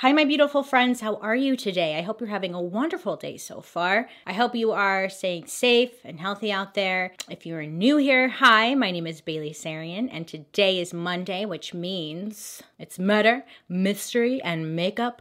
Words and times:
Hi, 0.00 0.12
my 0.14 0.24
beautiful 0.24 0.62
friends. 0.62 1.02
How 1.02 1.16
are 1.16 1.36
you 1.36 1.58
today? 1.58 1.98
I 1.98 2.00
hope 2.00 2.20
you're 2.20 2.30
having 2.30 2.54
a 2.54 2.62
wonderful 2.62 3.16
day 3.16 3.36
so 3.36 3.60
far. 3.60 4.08
I 4.26 4.32
hope 4.32 4.54
you 4.54 4.72
are 4.72 5.10
staying 5.10 5.44
safe 5.44 5.90
and 6.06 6.18
healthy 6.18 6.50
out 6.50 6.72
there. 6.72 7.12
If 7.28 7.44
you're 7.44 7.66
new 7.66 7.98
here, 7.98 8.30
hi, 8.30 8.74
my 8.74 8.92
name 8.92 9.06
is 9.06 9.20
Bailey 9.20 9.50
Sarian, 9.50 10.08
and 10.10 10.26
today 10.26 10.80
is 10.80 10.94
Monday, 10.94 11.44
which 11.44 11.74
means 11.74 12.62
it's 12.78 12.98
murder, 12.98 13.44
mystery, 13.68 14.40
and 14.40 14.74
makeup 14.74 15.20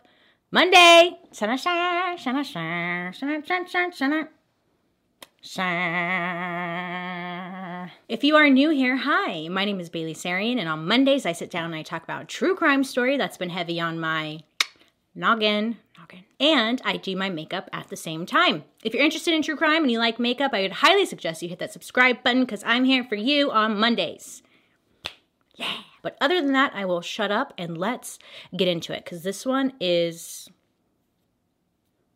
Monday. 0.49 1.19
If 8.07 8.23
you 8.23 8.37
are 8.37 8.49
new 8.49 8.69
here, 8.69 8.95
hi, 8.95 9.49
my 9.49 9.65
name 9.65 9.81
is 9.81 9.89
Bailey 9.89 10.13
Sarian, 10.13 10.57
and 10.57 10.69
on 10.69 10.87
Mondays 10.87 11.25
I 11.25 11.33
sit 11.33 11.51
down 11.51 11.65
and 11.65 11.75
I 11.75 11.83
talk 11.83 12.03
about 12.05 12.21
a 12.21 12.27
true 12.27 12.55
crime 12.55 12.85
story 12.85 13.17
that's 13.17 13.35
been 13.35 13.49
heavy 13.49 13.81
on 13.81 13.99
my 13.99 14.39
noggin, 15.19 15.77
noggin. 15.97 16.23
And 16.39 16.81
I 16.85 16.97
do 16.97 17.15
my 17.15 17.29
makeup 17.29 17.69
at 17.73 17.89
the 17.89 17.95
same 17.95 18.25
time. 18.25 18.63
If 18.83 18.93
you're 18.93 19.03
interested 19.03 19.33
in 19.33 19.41
true 19.41 19.57
crime 19.57 19.83
and 19.83 19.91
you 19.91 19.99
like 19.99 20.19
makeup, 20.19 20.51
I 20.53 20.61
would 20.61 20.71
highly 20.71 21.05
suggest 21.05 21.41
you 21.41 21.49
hit 21.49 21.59
that 21.59 21.73
subscribe 21.73 22.23
button 22.23 22.41
because 22.41 22.63
I'm 22.65 22.85
here 22.85 23.03
for 23.03 23.15
you 23.15 23.51
on 23.51 23.79
Mondays. 23.79 24.41
Yeah. 25.55 25.73
But 26.01 26.17
other 26.21 26.41
than 26.41 26.53
that, 26.53 26.71
I 26.73 26.85
will 26.85 27.01
shut 27.01 27.31
up 27.31 27.53
and 27.57 27.77
let's 27.77 28.17
get 28.55 28.69
into 28.69 28.93
it 28.93 29.03
because 29.03 29.23
this 29.23 29.45
one 29.45 29.73
is 29.79 30.49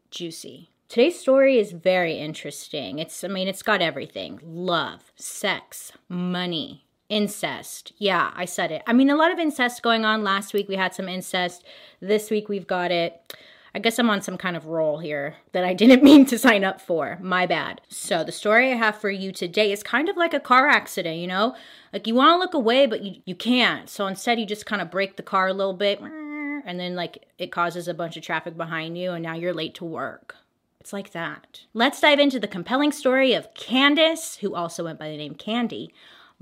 juicy. 0.09 0.69
Today's 0.87 1.19
story 1.19 1.57
is 1.57 1.71
very 1.71 2.17
interesting. 2.17 2.99
It's, 2.99 3.23
I 3.23 3.27
mean, 3.27 3.47
it's 3.47 3.63
got 3.63 3.81
everything 3.81 4.39
love, 4.43 5.11
sex, 5.15 5.91
money, 6.07 6.85
incest. 7.13 7.93
Yeah, 7.97 8.31
I 8.35 8.45
said 8.45 8.71
it. 8.71 8.81
I 8.87 8.93
mean, 8.93 9.11
a 9.11 9.15
lot 9.15 9.31
of 9.31 9.37
incest 9.37 9.83
going 9.83 10.03
on. 10.03 10.23
Last 10.23 10.51
week 10.51 10.67
we 10.67 10.75
had 10.75 10.95
some 10.95 11.07
incest. 11.07 11.63
This 12.01 12.31
week 12.31 12.49
we've 12.49 12.65
got 12.65 12.91
it. 12.91 13.35
I 13.75 13.79
guess 13.79 13.97
I'm 13.99 14.09
on 14.09 14.21
some 14.21 14.37
kind 14.37 14.55
of 14.55 14.65
roll 14.65 14.97
here 14.97 15.35
that 15.51 15.63
I 15.63 15.73
didn't 15.75 16.03
mean 16.09 16.25
to 16.27 16.39
sign 16.39 16.63
up 16.63 16.81
for. 16.81 17.19
My 17.21 17.45
bad. 17.45 17.81
So, 17.87 18.23
the 18.23 18.31
story 18.31 18.71
I 18.71 18.75
have 18.75 18.97
for 18.97 19.11
you 19.11 19.31
today 19.31 19.71
is 19.71 19.83
kind 19.83 20.09
of 20.09 20.17
like 20.17 20.33
a 20.33 20.39
car 20.39 20.67
accident, 20.67 21.17
you 21.17 21.27
know? 21.27 21.55
Like 21.91 22.07
you 22.07 22.15
want 22.15 22.35
to 22.35 22.39
look 22.39 22.55
away, 22.55 22.87
but 22.87 23.03
you, 23.03 23.21
you 23.25 23.35
can't. 23.35 23.87
So, 23.89 24.07
instead, 24.07 24.39
you 24.39 24.47
just 24.47 24.65
kind 24.65 24.81
of 24.81 24.89
break 24.89 25.15
the 25.15 25.23
car 25.23 25.47
a 25.47 25.53
little 25.53 25.73
bit, 25.73 26.01
and 26.01 26.79
then, 26.79 26.95
like, 26.95 27.25
it 27.37 27.51
causes 27.51 27.87
a 27.87 27.93
bunch 27.93 28.17
of 28.17 28.23
traffic 28.23 28.57
behind 28.57 28.97
you, 28.97 29.11
and 29.11 29.21
now 29.21 29.35
you're 29.35 29.53
late 29.53 29.75
to 29.75 29.85
work. 29.85 30.35
It's 30.79 30.93
like 30.93 31.11
that. 31.11 31.61
Let's 31.73 32.01
dive 32.01 32.19
into 32.19 32.39
the 32.39 32.47
compelling 32.47 32.91
story 32.91 33.33
of 33.33 33.53
Candace, 33.53 34.37
who 34.37 34.55
also 34.55 34.83
went 34.83 34.99
by 34.99 35.09
the 35.09 35.17
name 35.17 35.35
Candy 35.35 35.93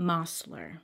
Mossler. 0.02 0.80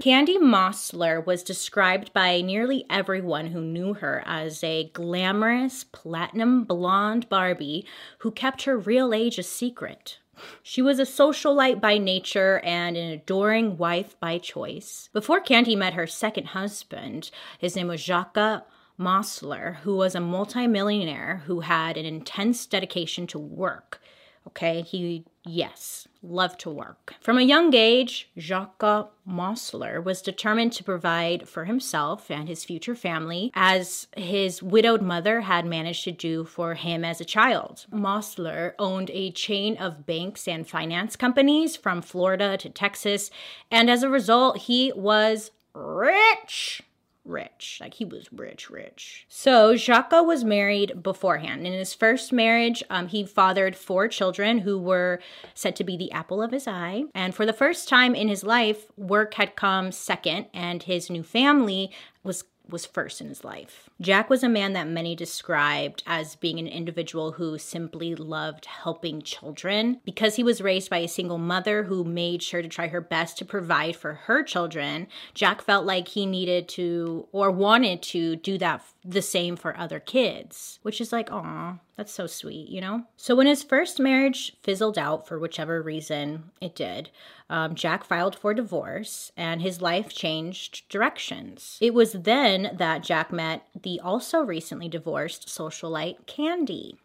Candy 0.00 0.38
Mossler 0.38 1.24
was 1.24 1.42
described 1.42 2.12
by 2.12 2.40
nearly 2.40 2.84
everyone 2.90 3.48
who 3.48 3.60
knew 3.60 3.94
her 3.94 4.22
as 4.26 4.64
a 4.64 4.90
glamorous, 4.92 5.84
platinum 5.84 6.64
blonde 6.64 7.28
Barbie 7.28 7.86
who 8.18 8.30
kept 8.30 8.64
her 8.64 8.76
real 8.78 9.14
age 9.14 9.38
a 9.38 9.42
secret. 9.42 10.18
She 10.62 10.82
was 10.82 10.98
a 10.98 11.02
socialite 11.02 11.80
by 11.80 11.98
nature 11.98 12.60
and 12.64 12.96
an 12.96 13.10
adoring 13.10 13.76
wife 13.76 14.18
by 14.20 14.38
choice. 14.38 15.08
Before 15.12 15.40
Candy 15.40 15.76
met 15.76 15.94
her 15.94 16.06
second 16.06 16.48
husband, 16.48 17.30
his 17.58 17.76
name 17.76 17.88
was 17.88 18.00
Jacques 18.00 18.64
Mossler, 18.98 19.76
who 19.76 19.96
was 19.96 20.14
a 20.14 20.20
multimillionaire 20.20 21.42
who 21.46 21.60
had 21.60 21.96
an 21.96 22.04
intense 22.04 22.66
dedication 22.66 23.26
to 23.28 23.38
work. 23.38 24.00
Okay, 24.46 24.82
he, 24.82 25.24
yes, 25.48 26.06
love 26.22 26.56
to 26.58 26.70
work. 26.70 27.14
From 27.20 27.38
a 27.38 27.42
young 27.42 27.74
age, 27.74 28.30
Jacques 28.38 29.10
Mossler 29.26 30.02
was 30.02 30.22
determined 30.22 30.72
to 30.74 30.84
provide 30.84 31.48
for 31.48 31.64
himself 31.64 32.30
and 32.30 32.48
his 32.48 32.64
future 32.64 32.94
family, 32.94 33.50
as 33.54 34.08
his 34.16 34.62
widowed 34.62 35.02
mother 35.02 35.42
had 35.42 35.64
managed 35.64 36.04
to 36.04 36.12
do 36.12 36.44
for 36.44 36.74
him 36.74 37.04
as 37.04 37.20
a 37.20 37.24
child. 37.24 37.86
Mossler 37.92 38.72
owned 38.78 39.10
a 39.10 39.30
chain 39.30 39.76
of 39.78 40.06
banks 40.06 40.46
and 40.46 40.68
finance 40.68 41.16
companies 41.16 41.76
from 41.76 42.02
Florida 42.02 42.56
to 42.58 42.68
Texas, 42.68 43.30
and 43.70 43.90
as 43.90 44.02
a 44.02 44.08
result, 44.08 44.58
he 44.58 44.92
was 44.94 45.50
rich 45.74 46.82
rich. 47.28 47.78
Like 47.80 47.94
he 47.94 48.04
was 48.04 48.32
rich, 48.32 48.70
rich. 48.70 49.26
So 49.28 49.76
Jacques 49.76 50.12
was 50.12 50.44
married 50.44 51.02
beforehand. 51.02 51.66
In 51.66 51.72
his 51.72 51.94
first 51.94 52.32
marriage, 52.32 52.82
um, 52.90 53.08
he 53.08 53.24
fathered 53.24 53.76
four 53.76 54.08
children 54.08 54.60
who 54.60 54.78
were 54.78 55.20
said 55.54 55.76
to 55.76 55.84
be 55.84 55.96
the 55.96 56.12
apple 56.12 56.42
of 56.42 56.50
his 56.50 56.66
eye. 56.66 57.04
And 57.14 57.34
for 57.34 57.46
the 57.46 57.52
first 57.52 57.88
time 57.88 58.14
in 58.14 58.28
his 58.28 58.42
life, 58.42 58.86
work 58.96 59.34
had 59.34 59.56
come 59.56 59.92
second, 59.92 60.46
and 60.54 60.82
his 60.82 61.10
new 61.10 61.22
family 61.22 61.90
was 62.22 62.44
was 62.68 62.86
first 62.86 63.20
in 63.20 63.28
his 63.28 63.44
life. 63.44 63.88
Jack 64.00 64.30
was 64.30 64.42
a 64.42 64.48
man 64.48 64.72
that 64.74 64.88
many 64.88 65.14
described 65.14 66.02
as 66.06 66.36
being 66.36 66.58
an 66.58 66.66
individual 66.66 67.32
who 67.32 67.58
simply 67.58 68.14
loved 68.14 68.66
helping 68.66 69.22
children. 69.22 70.00
Because 70.04 70.36
he 70.36 70.42
was 70.42 70.60
raised 70.60 70.90
by 70.90 70.98
a 70.98 71.08
single 71.08 71.38
mother 71.38 71.84
who 71.84 72.04
made 72.04 72.42
sure 72.42 72.62
to 72.62 72.68
try 72.68 72.88
her 72.88 73.00
best 73.00 73.38
to 73.38 73.44
provide 73.44 73.96
for 73.96 74.14
her 74.14 74.42
children, 74.42 75.08
Jack 75.34 75.62
felt 75.62 75.86
like 75.86 76.08
he 76.08 76.26
needed 76.26 76.68
to 76.68 77.26
or 77.32 77.50
wanted 77.50 78.02
to 78.02 78.36
do 78.36 78.58
that 78.58 78.82
the 79.04 79.22
same 79.22 79.56
for 79.56 79.76
other 79.76 80.00
kids, 80.00 80.78
which 80.82 81.00
is 81.00 81.12
like, 81.12 81.32
aw, 81.32 81.78
that's 81.98 82.12
so 82.12 82.28
sweet, 82.28 82.68
you 82.68 82.80
know? 82.80 83.02
So 83.16 83.34
when 83.34 83.48
his 83.48 83.64
first 83.64 83.98
marriage 83.98 84.56
fizzled 84.62 84.96
out 84.96 85.26
for 85.26 85.36
whichever 85.36 85.82
reason 85.82 86.52
it 86.60 86.76
did, 86.76 87.10
um, 87.50 87.74
Jack 87.74 88.04
filed 88.04 88.38
for 88.38 88.54
divorce 88.54 89.32
and 89.36 89.60
his 89.60 89.82
life 89.82 90.14
changed 90.14 90.88
directions. 90.88 91.76
It 91.80 91.92
was 91.92 92.12
then 92.12 92.70
that 92.78 93.02
Jack 93.02 93.32
met 93.32 93.66
the 93.82 93.98
also 93.98 94.42
recently 94.42 94.88
divorced 94.88 95.48
socialite 95.48 96.24
Candy. 96.26 96.96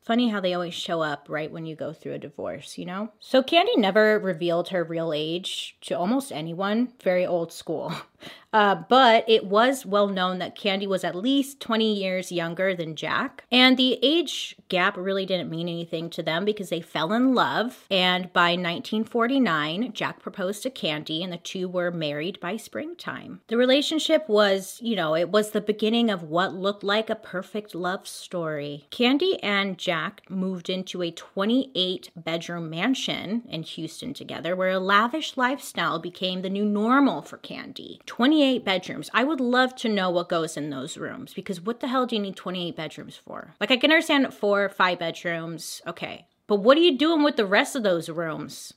Funny 0.00 0.30
how 0.30 0.40
they 0.40 0.54
always 0.54 0.72
show 0.72 1.02
up 1.02 1.26
right 1.28 1.52
when 1.52 1.66
you 1.66 1.76
go 1.76 1.92
through 1.92 2.14
a 2.14 2.18
divorce, 2.18 2.78
you 2.78 2.86
know? 2.86 3.12
So 3.20 3.42
Candy 3.42 3.76
never 3.76 4.18
revealed 4.18 4.70
her 4.70 4.82
real 4.82 5.12
age 5.12 5.76
to 5.82 5.98
almost 5.98 6.32
anyone, 6.32 6.94
very 7.02 7.26
old 7.26 7.52
school. 7.52 7.92
Uh, 8.52 8.76
but 8.88 9.24
it 9.28 9.44
was 9.44 9.84
well 9.84 10.08
known 10.08 10.38
that 10.38 10.54
Candy 10.54 10.86
was 10.86 11.04
at 11.04 11.14
least 11.14 11.60
20 11.60 11.92
years 11.92 12.32
younger 12.32 12.74
than 12.74 12.96
Jack. 12.96 13.44
And 13.52 13.76
the 13.76 13.98
age 14.02 14.56
gap 14.68 14.96
really 14.96 15.26
didn't 15.26 15.50
mean 15.50 15.68
anything 15.68 16.08
to 16.10 16.22
them 16.22 16.44
because 16.44 16.70
they 16.70 16.80
fell 16.80 17.12
in 17.12 17.34
love. 17.34 17.86
And 17.90 18.32
by 18.32 18.50
1949, 18.50 19.92
Jack 19.92 20.20
proposed 20.20 20.62
to 20.62 20.70
Candy 20.70 21.22
and 21.22 21.32
the 21.32 21.38
two 21.38 21.68
were 21.68 21.90
married 21.90 22.40
by 22.40 22.56
springtime. 22.56 23.40
The 23.48 23.56
relationship 23.56 24.28
was, 24.28 24.78
you 24.82 24.96
know, 24.96 25.14
it 25.14 25.30
was 25.30 25.50
the 25.50 25.60
beginning 25.60 26.10
of 26.10 26.22
what 26.22 26.54
looked 26.54 26.82
like 26.82 27.10
a 27.10 27.14
perfect 27.14 27.74
love 27.74 28.08
story. 28.08 28.86
Candy 28.90 29.42
and 29.42 29.76
Jack 29.76 30.22
moved 30.30 30.70
into 30.70 31.02
a 31.02 31.10
28 31.10 32.10
bedroom 32.16 32.70
mansion 32.70 33.42
in 33.48 33.62
Houston 33.62 34.14
together 34.14 34.56
where 34.56 34.70
a 34.70 34.78
lavish 34.78 35.36
lifestyle 35.36 35.98
became 35.98 36.40
the 36.40 36.50
new 36.50 36.64
normal 36.64 37.20
for 37.20 37.36
Candy. 37.36 38.00
28 38.08 38.64
bedrooms. 38.64 39.10
I 39.12 39.22
would 39.22 39.38
love 39.38 39.76
to 39.76 39.88
know 39.88 40.10
what 40.10 40.30
goes 40.30 40.56
in 40.56 40.70
those 40.70 40.96
rooms 40.96 41.34
because 41.34 41.60
what 41.60 41.80
the 41.80 41.88
hell 41.88 42.06
do 42.06 42.16
you 42.16 42.22
need 42.22 42.36
28 42.36 42.74
bedrooms 42.74 43.16
for? 43.16 43.54
Like, 43.60 43.70
I 43.70 43.76
can 43.76 43.92
understand 43.92 44.32
four, 44.34 44.68
five 44.70 44.98
bedrooms. 44.98 45.82
Okay. 45.86 46.26
But 46.46 46.56
what 46.56 46.78
are 46.78 46.80
you 46.80 46.96
doing 46.96 47.22
with 47.22 47.36
the 47.36 47.46
rest 47.46 47.76
of 47.76 47.82
those 47.82 48.08
rooms? 48.08 48.72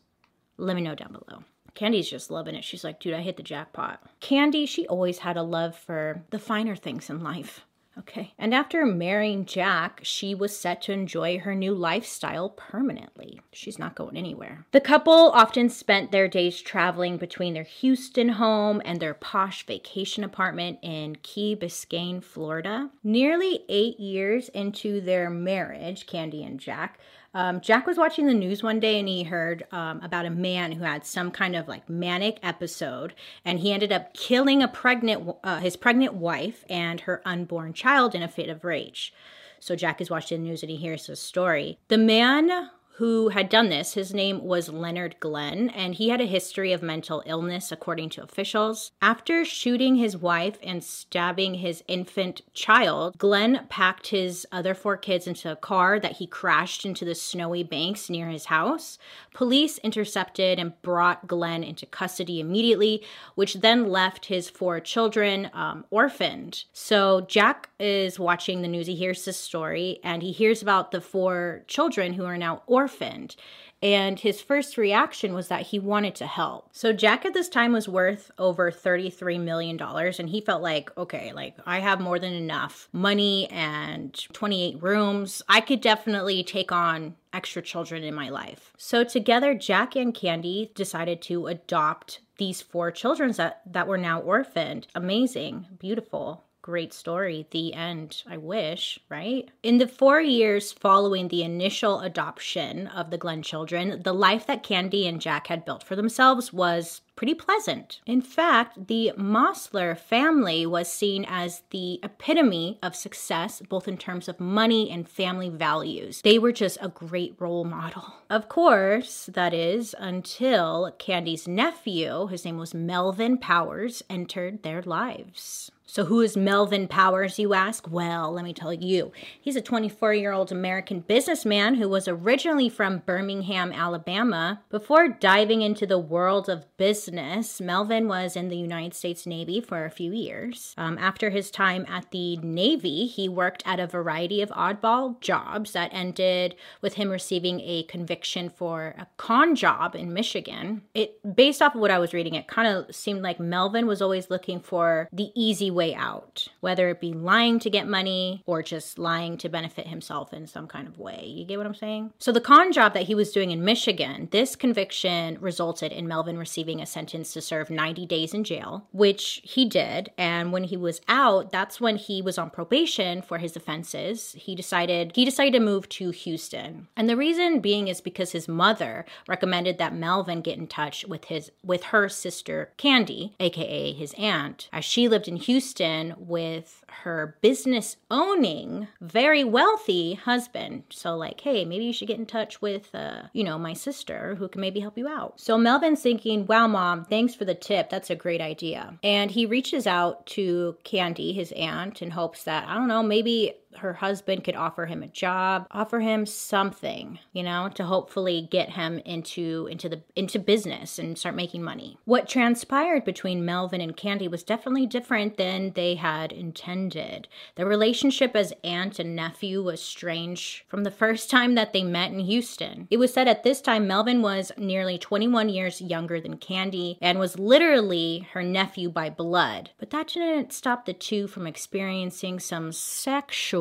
Let 0.58 0.76
me 0.76 0.82
know 0.82 0.96
down 0.96 1.14
below. 1.14 1.44
Candy's 1.74 2.10
just 2.10 2.30
loving 2.30 2.56
it. 2.56 2.66
She's 2.66 2.84
like, 2.84 3.00
dude, 3.00 3.14
I 3.14 3.22
hit 3.22 3.38
the 3.38 3.44
jackpot. 3.44 4.02
Candy, 4.20 4.66
she 4.66 4.86
always 4.88 5.20
had 5.20 5.38
a 5.38 5.44
love 5.44 5.78
for 5.78 6.24
the 6.30 6.38
finer 6.38 6.76
things 6.76 7.10
in 7.10 7.24
life. 7.24 7.66
Okay. 7.98 8.34
And 8.38 8.54
after 8.54 8.86
marrying 8.86 9.46
Jack, 9.46 10.00
she 10.04 10.34
was 10.34 10.58
set 10.58 10.82
to 10.84 10.94
enjoy 10.94 11.40
her 11.40 11.54
new 11.54 11.74
lifestyle 11.76 12.50
permanently. 12.50 13.42
She's 13.52 13.78
not 13.78 13.96
going 13.96 14.16
anywhere. 14.16 14.66
The 14.72 14.80
couple 14.80 15.32
often 15.32 15.70
spent 15.70 16.12
their 16.12 16.28
days 16.28 16.62
traveling 16.62 17.18
between 17.18 17.54
their 17.54 17.64
Houston 17.64 18.30
home 18.30 18.82
and 18.86 19.00
their 19.00 19.14
posh 19.14 19.66
vacation 19.66 20.24
apartment 20.24 20.80
in 20.82 21.18
Key 21.22 21.56
Biscayne, 21.56 22.24
Florida. 22.24 22.90
Nearly 23.04 23.66
eight 23.68 24.00
years 24.00 24.50
into 24.50 25.02
their 25.02 25.30
marriage, 25.30 26.08
Candy 26.08 26.44
and 26.44 26.60
Jack, 26.60 27.00
Um, 27.34 27.62
Jack 27.62 27.88
was 27.88 27.98
watching 27.98 28.26
the 28.26 28.34
news 28.34 28.62
one 28.62 28.80
day 28.80 29.00
and 29.00 29.08
he 29.08 29.24
heard 29.24 29.64
um, 29.72 30.02
about 30.02 30.26
a 30.26 30.30
man 30.30 30.74
who 30.74 30.84
had 30.84 31.06
some 31.06 31.32
kind 31.32 31.56
of 31.56 31.68
like 31.68 31.90
manic 31.90 32.40
episode, 32.44 33.14
and 33.46 33.60
he 33.60 33.72
ended 33.72 33.92
up 33.92 34.14
killing 34.14 34.62
a 34.62 34.68
pregnant 34.68 35.36
uh, 35.44 35.60
his 35.60 35.78
pregnant 35.78 36.14
wife 36.14 36.66
and 36.70 37.02
her 37.02 37.22
unborn 37.26 37.74
child 37.74 38.14
in 38.16 38.22
a 38.22 38.28
fit 38.28 38.50
of 38.50 38.64
rage. 38.64 39.14
So 39.60 39.76
Jack 39.76 40.02
is 40.02 40.10
watching 40.10 40.42
the 40.42 40.50
news 40.50 40.64
and 40.64 40.72
he 40.72 40.76
hears 40.76 41.08
this 41.08 41.22
story. 41.22 41.78
The 41.88 41.98
man 41.98 42.70
who 42.96 43.30
had 43.30 43.50
done 43.50 43.70
this. 43.70 43.94
His 43.94 44.14
name 44.14 44.44
was 44.44 44.70
Leonard 44.70 45.16
Glenn, 45.20 45.70
and 45.70 45.96
he 45.96 46.10
had 46.10 46.22
a 46.22 46.26
history 46.26 46.74
of 46.74 46.84
mental 46.84 47.24
illness, 47.26 47.72
according 47.72 48.10
to 48.12 48.24
officials. 48.24 48.92
After 49.02 49.46
shooting 49.46 49.96
his 49.96 50.18
wife 50.18 50.60
and 50.62 50.84
stabbing 50.84 51.56
his 51.56 51.84
infant 51.88 52.42
child, 52.54 53.18
Glenn 53.18 53.66
packed 53.70 54.08
his 54.08 54.46
other 54.52 54.76
four 54.76 54.98
kids 54.98 55.26
into 55.26 55.52
a 55.52 55.56
car 55.56 56.00
that 56.00 56.18
he 56.18 56.28
crashed 56.28 56.86
into 56.86 57.06
the 57.06 57.16
snowy 57.16 57.64
banks 57.64 58.10
near 58.10 58.30
his 58.30 58.46
house. 58.46 58.98
Police 59.34 59.78
intercepted 59.80 60.60
and 60.60 60.80
brought 60.82 61.28
Glenn 61.28 61.64
into 61.64 61.86
custody 61.86 62.40
immediately, 62.40 63.04
which 63.36 63.56
then 63.56 63.90
left 63.90 64.26
his 64.26 64.50
four 64.50 64.80
children 64.80 65.50
um, 65.54 65.86
orphaned. 65.90 66.66
So 66.74 67.22
Jack 67.22 67.70
is 67.80 68.20
watching 68.20 68.62
the 68.62 68.68
news. 68.68 68.88
He 68.88 68.96
hears 68.96 69.26
this 69.26 69.38
story 69.38 70.00
and 70.04 70.22
he 70.22 70.32
hears 70.32 70.62
about 70.62 70.92
the 70.92 71.02
four 71.02 71.64
children 71.68 72.14
who 72.14 72.26
are 72.26 72.38
now 72.38 72.62
orphaned 72.68 72.81
orphaned. 72.82 73.36
And 73.84 74.20
his 74.20 74.42
first 74.42 74.78
reaction 74.78 75.34
was 75.34 75.48
that 75.48 75.68
he 75.68 75.80
wanted 75.80 76.14
to 76.16 76.28
help. 76.28 76.70
So 76.72 76.94
Jack 76.94 77.26
at 77.26 77.34
this 77.34 77.50
time 77.50 77.74
was 77.74 77.90
worth 77.90 78.30
over 78.38 78.72
$33 78.72 79.40
million. 79.40 79.82
And 79.82 80.30
he 80.30 80.42
felt 80.42 80.62
like, 80.62 80.96
okay, 80.98 81.34
like 81.34 81.56
I 81.66 81.80
have 81.80 82.00
more 82.00 82.20
than 82.20 82.34
enough 82.34 82.90
money 82.94 83.50
and 83.50 84.14
28 84.34 84.84
rooms. 84.84 85.42
I 85.50 85.62
could 85.62 85.82
definitely 85.82 86.44
take 86.44 86.72
on 86.72 87.16
extra 87.34 87.62
children 87.64 88.04
in 88.04 88.14
my 88.14 88.30
life. 88.30 88.72
So 88.78 89.04
together, 89.04 89.56
Jack 89.56 89.96
and 89.96 90.14
Candy 90.14 90.72
decided 90.76 91.22
to 91.24 91.48
adopt 91.48 92.20
these 92.38 92.62
four 92.62 92.92
children 92.92 93.32
that, 93.34 93.62
that 93.66 93.88
were 93.88 93.98
now 93.98 94.20
orphaned. 94.20 94.88
Amazing, 94.94 95.68
beautiful 95.80 96.44
great 96.62 96.94
story. 96.94 97.48
The 97.52 97.74
end, 97.74 98.24
I 98.30 98.38
wish, 98.38 99.00
right? 99.10 99.50
In 99.64 99.78
the 99.78 99.88
four 99.88 100.22
years 100.22 100.72
following 100.72 101.28
the 101.28 101.44
initial 101.44 102.00
adoption 102.02 102.88
of 102.88 103.10
the 103.10 103.18
Glenn 103.18 103.42
children, 103.42 104.02
the 104.04 104.14
life 104.14 104.46
that 104.48 104.64
Candy 104.64 105.08
and 105.08 105.20
Jack 105.20 105.48
had 105.48 105.66
built 105.66 105.84
for 105.84 105.96
themselves 105.96 106.54
was 106.54 107.02
pretty 107.16 107.34
pleasant. 107.36 108.00
In 108.06 108.22
fact, 108.22 108.88
the 108.88 109.12
Mossler 109.18 109.98
family 109.98 110.66
was 110.66 110.92
seen 110.92 111.26
as 111.28 111.62
the 111.70 112.00
epitome 112.02 112.80
of 112.82 112.96
success, 112.96 113.62
both 113.70 113.88
in 113.88 113.98
terms 113.98 114.28
of 114.28 114.40
money 114.40 114.90
and 114.90 115.08
family 115.08 115.50
values. 115.50 116.22
They 116.22 116.40
were 116.40 116.52
just 116.52 116.78
a 116.82 116.90
great 116.90 117.36
role 117.38 117.64
model. 117.64 118.16
Of 118.30 118.50
course, 118.50 119.30
that 119.34 119.54
is 119.54 119.94
until 120.00 120.96
Candy's 120.98 121.48
nephew, 121.48 122.28
his 122.28 122.46
name 122.46 122.58
was 122.58 122.74
Melvin 122.74 123.38
Powers, 123.38 124.02
entered 124.10 124.64
their 124.64 124.82
lives. 124.82 125.70
So, 125.92 126.06
who 126.06 126.22
is 126.22 126.38
Melvin 126.38 126.88
Powers, 126.88 127.38
you 127.38 127.54
ask? 127.54 127.86
Well, 127.92 128.32
let 128.32 128.46
me 128.46 128.54
tell 128.54 128.72
you. 128.72 129.12
He's 129.42 129.58
a 129.58 129.62
24 129.62 130.14
year 130.14 130.32
old 130.32 130.50
American 130.50 131.02
businessman 131.02 131.76
who 131.76 131.90
was 131.90 132.08
originally 132.08 132.70
from 132.70 133.00
Birmingham, 133.00 133.74
Alabama. 133.74 134.62
Before 134.70 135.10
diving 135.10 135.62
into 135.62 135.86
the 135.86 136.00
world 136.00 136.48
of 136.48 136.66
business, 136.78 137.60
Melvin 137.60 138.08
was 138.08 138.38
in 138.38 138.48
the 138.48 138.56
United 138.56 138.94
States 138.94 139.28
Navy 139.28 139.60
for 139.60 139.84
a 139.84 139.92
few 139.92 140.14
years. 140.14 140.74
Um, 140.78 140.98
after 140.98 141.30
his 141.30 141.52
time 141.52 141.86
at 141.90 142.12
the 142.12 142.38
Navy, 142.38 143.06
he 143.06 143.28
worked 143.28 143.62
at 143.66 143.82
a 143.82 143.86
variety 143.86 144.42
of 144.42 144.50
oddball 144.52 145.20
jobs 145.20 145.74
that 145.74 145.94
ended 145.94 146.56
with 146.82 146.94
him 146.94 147.10
receiving 147.10 147.60
a 147.60 147.84
conviction 147.84 148.50
for 148.50 148.96
a 148.98 149.08
con 149.18 149.56
job 149.56 149.94
in 149.96 150.14
Michigan. 150.14 150.84
It, 150.94 151.36
based 151.36 151.62
off 151.62 151.76
of 151.76 151.82
what 151.82 151.92
I 151.92 152.00
was 152.00 152.14
reading, 152.14 152.36
it 152.36 152.48
kind 152.48 152.70
of 152.70 152.96
seemed 152.96 153.24
like 153.24 153.42
Melvin 153.42 153.88
was 153.88 154.02
always 154.02 154.30
looking 154.30 154.62
for 154.62 155.10
the 155.12 155.32
easy 155.36 155.70
way 155.70 155.81
way 155.82 155.96
out, 155.96 156.48
whether 156.60 156.90
it 156.90 157.02
be 157.02 157.12
lying 157.12 157.58
to 157.58 157.68
get 157.68 157.88
money 157.88 158.44
or 158.46 158.62
just 158.62 159.00
lying 159.00 159.36
to 159.36 159.50
benefit 159.50 159.88
himself 159.88 160.32
in 160.32 160.46
some 160.46 160.68
kind 160.68 160.88
of 160.88 161.00
way. 161.00 161.26
You 161.26 161.44
get 161.44 161.58
what 161.58 161.66
I'm 161.66 161.74
saying? 161.74 162.14
So, 162.20 162.32
the 162.32 162.40
con 162.40 162.72
job 162.72 162.94
that 162.94 163.08
he 163.08 163.16
was 163.16 163.32
doing 163.32 163.50
in 163.50 163.66
Michigan, 163.66 164.28
this 164.32 164.56
conviction 164.56 165.40
resulted 165.42 165.92
in 165.92 166.08
Melvin 166.08 166.38
receiving 166.38 166.82
a 166.82 166.86
sentence 166.86 167.34
to 167.34 167.42
serve 167.42 167.72
90 167.72 168.06
days 168.06 168.32
in 168.36 168.44
jail, 168.44 168.88
which 168.92 169.42
he 169.44 169.66
did. 169.66 170.12
And 170.20 170.54
when 170.54 170.66
he 170.66 170.78
was 170.78 171.02
out, 171.08 171.52
that's 171.52 171.82
when 171.82 171.96
he 171.96 172.22
was 172.22 172.38
on 172.38 172.52
probation 172.52 173.24
for 173.24 173.40
his 173.40 173.56
offenses. 173.56 174.36
He 174.38 174.54
decided 174.54 175.14
he 175.16 175.26
decided 175.26 175.54
to 175.54 175.66
move 175.66 175.90
to 175.90 176.12
Houston. 176.12 176.90
And 176.96 177.10
the 177.10 177.18
reason 177.18 177.60
being 177.60 177.88
is 177.88 178.02
because 178.02 178.34
his 178.34 178.48
mother 178.48 179.04
recommended 179.28 179.80
that 179.80 179.96
Melvin 179.96 180.42
get 180.42 180.60
in 180.60 180.68
touch 180.68 181.06
with 181.08 181.26
his 181.26 181.52
with 181.64 181.86
her 181.86 182.08
sister 182.08 182.70
Candy, 182.78 183.34
aka 183.40 183.94
his 183.94 184.14
aunt, 184.20 184.70
as 184.72 184.86
she 184.86 185.08
lived 185.08 185.28
in 185.28 185.38
Houston 185.38 185.61
Houston 185.62 186.16
with 186.18 186.84
her 187.04 187.38
business 187.42 187.98
owning, 188.10 188.88
very 189.00 189.44
wealthy 189.44 190.16
husband. 190.16 190.82
So, 190.90 191.16
like, 191.16 191.40
hey, 191.42 191.66
maybe 191.66 191.86
you 191.86 191.94
should 191.94 192.08
get 192.08 192.18
in 192.18 192.26
touch 192.26 192.64
with, 192.64 192.96
uh, 192.96 193.28
you 193.32 193.44
know, 193.44 193.60
my 193.60 193.74
sister 193.74 194.34
who 194.40 194.48
can 194.48 194.60
maybe 194.60 194.80
help 194.80 194.98
you 194.98 195.08
out. 195.08 195.40
So, 195.40 195.60
Melvin's 195.60 196.02
thinking, 196.02 196.48
wow, 196.48 196.66
mom, 196.66 197.06
thanks 197.06 197.36
for 197.36 197.46
the 197.46 197.54
tip. 197.54 197.92
That's 197.92 198.10
a 198.10 198.16
great 198.16 198.42
idea. 198.42 198.98
And 199.04 199.30
he 199.30 199.46
reaches 199.46 199.86
out 199.86 200.26
to 200.38 200.78
Candy, 200.84 201.32
his 201.32 201.52
aunt, 201.52 202.02
in 202.02 202.10
hopes 202.10 202.44
that, 202.46 202.68
I 202.68 202.74
don't 202.74 202.88
know, 202.88 203.04
maybe 203.04 203.54
her 203.78 203.94
husband 203.94 204.44
could 204.44 204.56
offer 204.56 204.86
him 204.86 205.04
a 205.04 205.08
job, 205.08 205.68
offer 205.72 206.00
him 206.00 206.26
something, 206.26 207.20
you 207.34 207.44
know, 207.44 207.70
to 207.76 207.84
hopefully 207.84 208.48
get 208.52 208.72
him 208.72 209.00
into 209.00 209.68
into 209.72 209.90
the 209.90 210.02
into 210.16 210.40
business 210.40 211.00
and 211.00 211.18
start 211.18 211.36
making 211.36 211.64
money. 211.64 211.98
What 212.06 212.28
transpired 212.28 213.06
between 213.06 213.46
Melvin 213.46 213.82
and 213.82 213.96
Candy 213.96 214.28
was 214.28 214.44
definitely 214.44 214.86
different 214.86 215.38
than 215.38 215.72
they 215.74 215.96
had 215.96 216.32
intended. 216.32 217.28
The 217.56 217.66
relationship 217.66 218.36
as 218.36 218.54
aunt 218.64 219.00
and 219.00 219.16
nephew 219.16 219.64
was 219.64 219.82
strange 219.82 220.66
from 220.68 220.84
the 220.84 220.92
first 220.92 221.30
time 221.30 221.56
that 221.56 221.74
they 221.74 221.84
met 221.84 222.12
in 222.12 222.20
Houston. 222.20 222.88
It 222.92 222.98
was 222.98 223.14
said 223.14 223.28
at 223.28 223.44
this 223.44 223.62
time 223.62 223.88
Melvin 223.88 224.22
was 224.22 224.52
nearly 224.58 224.98
21 224.98 225.50
years 225.50 225.82
younger 225.82 226.20
than 226.20 226.38
Candy 226.38 226.98
and 227.02 227.20
was 227.20 227.40
literally 227.40 228.28
her 228.34 228.44
nephew 228.44 228.90
by 228.90 229.10
blood. 229.10 229.72
But 229.80 229.90
that 229.92 230.08
didn't 230.08 230.54
stop 230.54 230.86
the 230.86 230.94
two 230.94 231.28
from 231.28 231.48
experiencing 231.48 232.40
some 232.40 232.72
sexual 232.72 233.61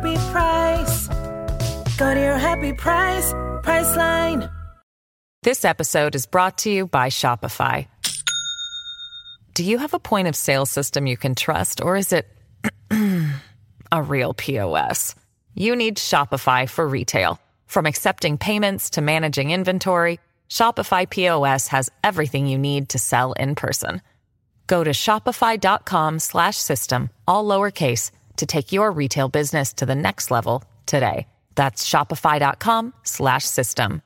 happy 0.00 0.16
price. 0.32 1.08
Go 1.96 2.14
to 2.14 2.20
your 2.20 2.38
happy 2.38 2.72
price, 2.72 3.32
Priceline. 3.62 4.50
This 5.42 5.64
episode 5.64 6.14
is 6.14 6.26
brought 6.26 6.58
to 6.58 6.70
you 6.70 6.86
by 6.86 7.08
Shopify. 7.08 7.86
Do 9.54 9.64
you 9.64 9.78
have 9.78 9.94
a 9.94 9.98
point 9.98 10.28
of 10.28 10.36
sale 10.36 10.66
system 10.66 11.06
you 11.06 11.16
can 11.16 11.34
trust, 11.34 11.82
or 11.82 11.96
is 11.96 12.12
it 12.12 12.26
a 13.92 14.02
real 14.02 14.34
POS? 14.34 15.14
You 15.54 15.76
need 15.76 15.96
Shopify 15.96 16.68
for 16.68 16.86
retail. 16.86 17.38
From 17.66 17.86
accepting 17.86 18.38
payments 18.38 18.90
to 18.90 19.00
managing 19.00 19.50
inventory, 19.50 20.18
Shopify 20.48 21.08
POS 21.08 21.68
has 21.68 21.90
everything 22.02 22.46
you 22.46 22.58
need 22.58 22.88
to 22.90 22.98
sell 22.98 23.32
in 23.32 23.54
person. 23.54 24.02
Go 24.66 24.84
to 24.84 24.90
shopify.com 24.90 26.18
slash 26.18 26.56
system, 26.56 27.10
all 27.26 27.44
lowercase, 27.44 28.10
to 28.36 28.46
take 28.46 28.72
your 28.72 28.90
retail 28.90 29.28
business 29.28 29.72
to 29.74 29.86
the 29.86 29.94
next 29.94 30.30
level 30.30 30.62
today. 30.86 31.26
That's 31.54 31.88
shopify.com 31.88 32.94
slash 33.02 33.44
system. 33.44 34.02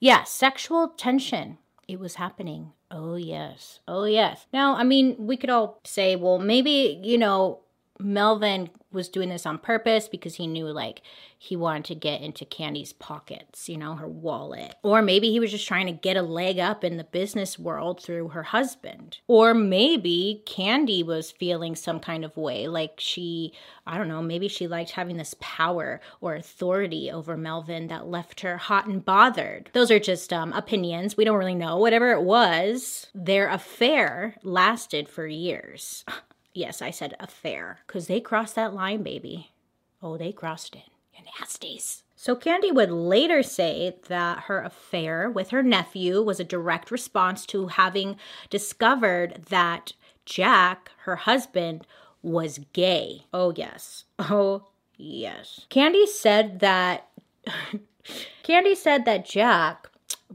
Yeah, 0.00 0.24
sexual 0.24 0.88
tension. 0.88 1.58
It 1.88 1.98
was 1.98 2.14
happening. 2.16 2.72
Oh, 2.90 3.16
yes. 3.16 3.80
Oh, 3.88 4.04
yes. 4.04 4.46
Now, 4.52 4.76
I 4.76 4.84
mean, 4.84 5.16
we 5.18 5.36
could 5.36 5.50
all 5.50 5.80
say, 5.84 6.16
well, 6.16 6.38
maybe, 6.38 7.00
you 7.02 7.18
know, 7.18 7.60
Melvin 7.98 8.70
was 8.90 9.08
doing 9.08 9.28
this 9.28 9.46
on 9.46 9.58
purpose 9.58 10.08
because 10.08 10.36
he 10.36 10.46
knew 10.46 10.66
like 10.66 11.02
he 11.40 11.54
wanted 11.54 11.84
to 11.84 11.94
get 11.94 12.20
into 12.20 12.44
Candy's 12.44 12.92
pockets, 12.92 13.68
you 13.68 13.76
know, 13.76 13.94
her 13.94 14.08
wallet. 14.08 14.74
Or 14.82 15.02
maybe 15.02 15.30
he 15.30 15.38
was 15.38 15.52
just 15.52 15.68
trying 15.68 15.86
to 15.86 15.92
get 15.92 16.16
a 16.16 16.22
leg 16.22 16.58
up 16.58 16.82
in 16.82 16.96
the 16.96 17.04
business 17.04 17.58
world 17.58 18.02
through 18.02 18.28
her 18.28 18.42
husband. 18.42 19.18
Or 19.28 19.54
maybe 19.54 20.42
Candy 20.46 21.02
was 21.02 21.30
feeling 21.30 21.76
some 21.76 22.00
kind 22.00 22.24
of 22.24 22.36
way, 22.36 22.66
like 22.66 22.94
she, 22.98 23.52
I 23.86 23.98
don't 23.98 24.08
know, 24.08 24.22
maybe 24.22 24.48
she 24.48 24.66
liked 24.66 24.92
having 24.92 25.16
this 25.16 25.36
power 25.38 26.00
or 26.20 26.34
authority 26.34 27.10
over 27.10 27.36
Melvin 27.36 27.86
that 27.86 28.08
left 28.08 28.40
her 28.40 28.56
hot 28.56 28.86
and 28.86 29.04
bothered. 29.04 29.70
Those 29.74 29.90
are 29.90 30.00
just 30.00 30.32
um, 30.32 30.52
opinions. 30.52 31.16
We 31.16 31.24
don't 31.24 31.38
really 31.38 31.54
know. 31.54 31.76
Whatever 31.76 32.10
it 32.10 32.22
was, 32.22 33.06
their 33.14 33.48
affair 33.48 34.34
lasted 34.42 35.08
for 35.08 35.26
years. 35.26 36.04
Yes, 36.58 36.82
I 36.82 36.90
said 36.90 37.14
affair, 37.20 37.78
because 37.86 38.08
they 38.08 38.20
crossed 38.20 38.56
that 38.56 38.74
line, 38.74 39.04
baby. 39.04 39.52
Oh, 40.02 40.16
they 40.16 40.32
crossed 40.32 40.74
it. 40.74 40.90
You 41.14 41.22
nasties. 41.40 42.02
So 42.16 42.34
Candy 42.34 42.72
would 42.72 42.90
later 42.90 43.44
say 43.44 43.94
that 44.08 44.40
her 44.40 44.60
affair 44.60 45.30
with 45.30 45.50
her 45.50 45.62
nephew 45.62 46.20
was 46.20 46.40
a 46.40 46.44
direct 46.44 46.90
response 46.90 47.46
to 47.46 47.68
having 47.68 48.16
discovered 48.50 49.46
that 49.50 49.92
Jack, 50.24 50.90
her 51.02 51.14
husband, 51.14 51.86
was 52.22 52.58
gay. 52.72 53.22
Oh, 53.32 53.52
yes. 53.54 54.02
Oh, 54.18 54.64
yes. 54.96 55.64
Candy 55.68 56.06
said 56.06 56.58
that. 56.58 57.06
Candy 58.42 58.74
said 58.74 59.04
that 59.04 59.24
Jack 59.24 59.87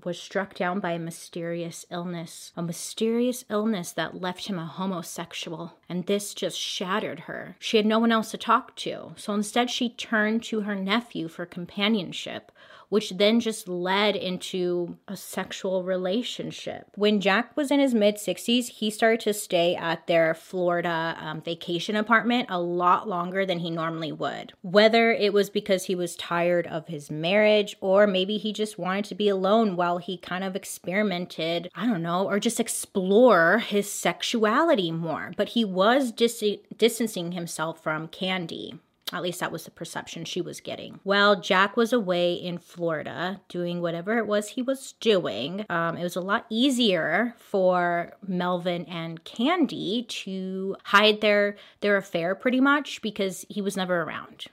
was 0.03 0.20
struck 0.20 0.53
down 0.53 0.80
by 0.80 0.92
a 0.92 1.00
mysterious 1.00 1.86
illness, 1.89 2.51
a 2.56 2.62
mysterious 2.62 3.46
illness 3.50 3.92
that 3.92 4.20
left 4.20 4.48
him 4.48 4.60
a 4.60 4.65
homosexual. 4.65 5.77
And 5.88 6.06
this 6.06 6.34
just 6.34 6.60
shattered 6.60 7.22
her. 7.22 7.56
She 7.60 7.77
had 7.77 7.86
no 7.86 8.00
one 8.00 8.12
else 8.12 8.32
to 8.32 8.38
talk 8.38 8.75
to, 8.77 9.13
so 9.15 9.34
instead 9.34 9.70
she 9.70 9.89
turned 9.89 10.44
to 10.44 10.62
her 10.62 10.75
nephew 10.75 11.27
for 11.27 11.46
companionship, 11.46 12.51
which 12.93 13.09
then 13.09 13.39
just 13.39 13.67
led 13.67 14.15
into 14.15 15.00
a 15.07 15.17
sexual 15.17 15.81
relationship. 15.81 16.85
When 16.93 17.21
Jack 17.21 17.57
was 17.57 17.71
in 17.71 17.79
his 17.79 17.95
mid 17.95 18.17
60s, 18.17 18.67
he 18.67 18.91
started 18.91 19.19
to 19.21 19.33
stay 19.33 19.75
at 19.75 20.05
their 20.05 20.35
Florida 20.35 21.17
um, 21.19 21.41
vacation 21.41 21.95
apartment 21.95 22.45
a 22.51 22.62
lot 22.62 23.09
longer 23.09 23.47
than 23.47 23.57
he 23.57 23.71
normally 23.71 24.12
would. 24.12 24.53
Whether 24.62 25.12
it 25.12 25.33
was 25.33 25.50
because 25.50 25.85
he 25.85 25.95
was 25.95 26.15
tired 26.15 26.67
of 26.67 26.88
his 26.88 27.09
marriage 27.09 27.75
or 27.81 28.05
maybe 28.05 28.38
he 28.38 28.53
just 28.53 28.77
wanted 28.77 29.05
to 29.05 29.15
be 29.15 29.27
alone 29.27 29.75
while 29.75 29.97
he 29.97 30.15
kind 30.15 30.43
of 30.43 30.55
experimented, 30.55 31.71
I 31.73 31.88
don't 31.88 32.03
know, 32.03 32.27
or 32.27 32.39
just 32.39 32.59
explore 32.59 33.57
his 33.57 33.91
sexuality 33.91 34.91
more. 34.91 35.31
But 35.35 35.50
he 35.50 35.65
was 35.65 36.12
dis- 36.12 36.59
distancing 36.77 37.31
himself 37.31 37.81
from 37.81 38.07
Candy. 38.07 38.75
At 39.13 39.22
least 39.22 39.39
that 39.39 39.51
was 39.51 39.65
the 39.65 39.72
perception 39.72 40.25
she 40.25 40.41
was 40.41 40.60
getting. 40.60 41.00
While 41.03 41.39
Jack 41.39 41.77
was 41.77 41.93
away 41.93 42.34
in 42.34 42.58
Florida 42.58 43.41
doing 43.48 43.82
whatever 43.82 44.17
it 44.17 44.27
was 44.27 44.50
he 44.50 44.62
was 44.62 44.93
doing, 45.00 45.65
um, 45.70 45.98
it 45.98 46.03
was 46.03 46.15
a 46.15 46.22
lot 46.22 46.46
easier 46.50 47.36
for 47.38 48.13
Melvin 48.27 48.86
and 48.86 49.24
Candy 49.24 50.05
to 50.10 50.75
hide 50.86 51.22
their 51.22 51.55
their 51.82 51.96
affair 51.98 52.34
pretty 52.34 52.60
much 52.60 53.01
because 53.01 53.46
he 53.50 53.62
was 53.62 53.77
never 53.77 54.01
around 54.01 54.48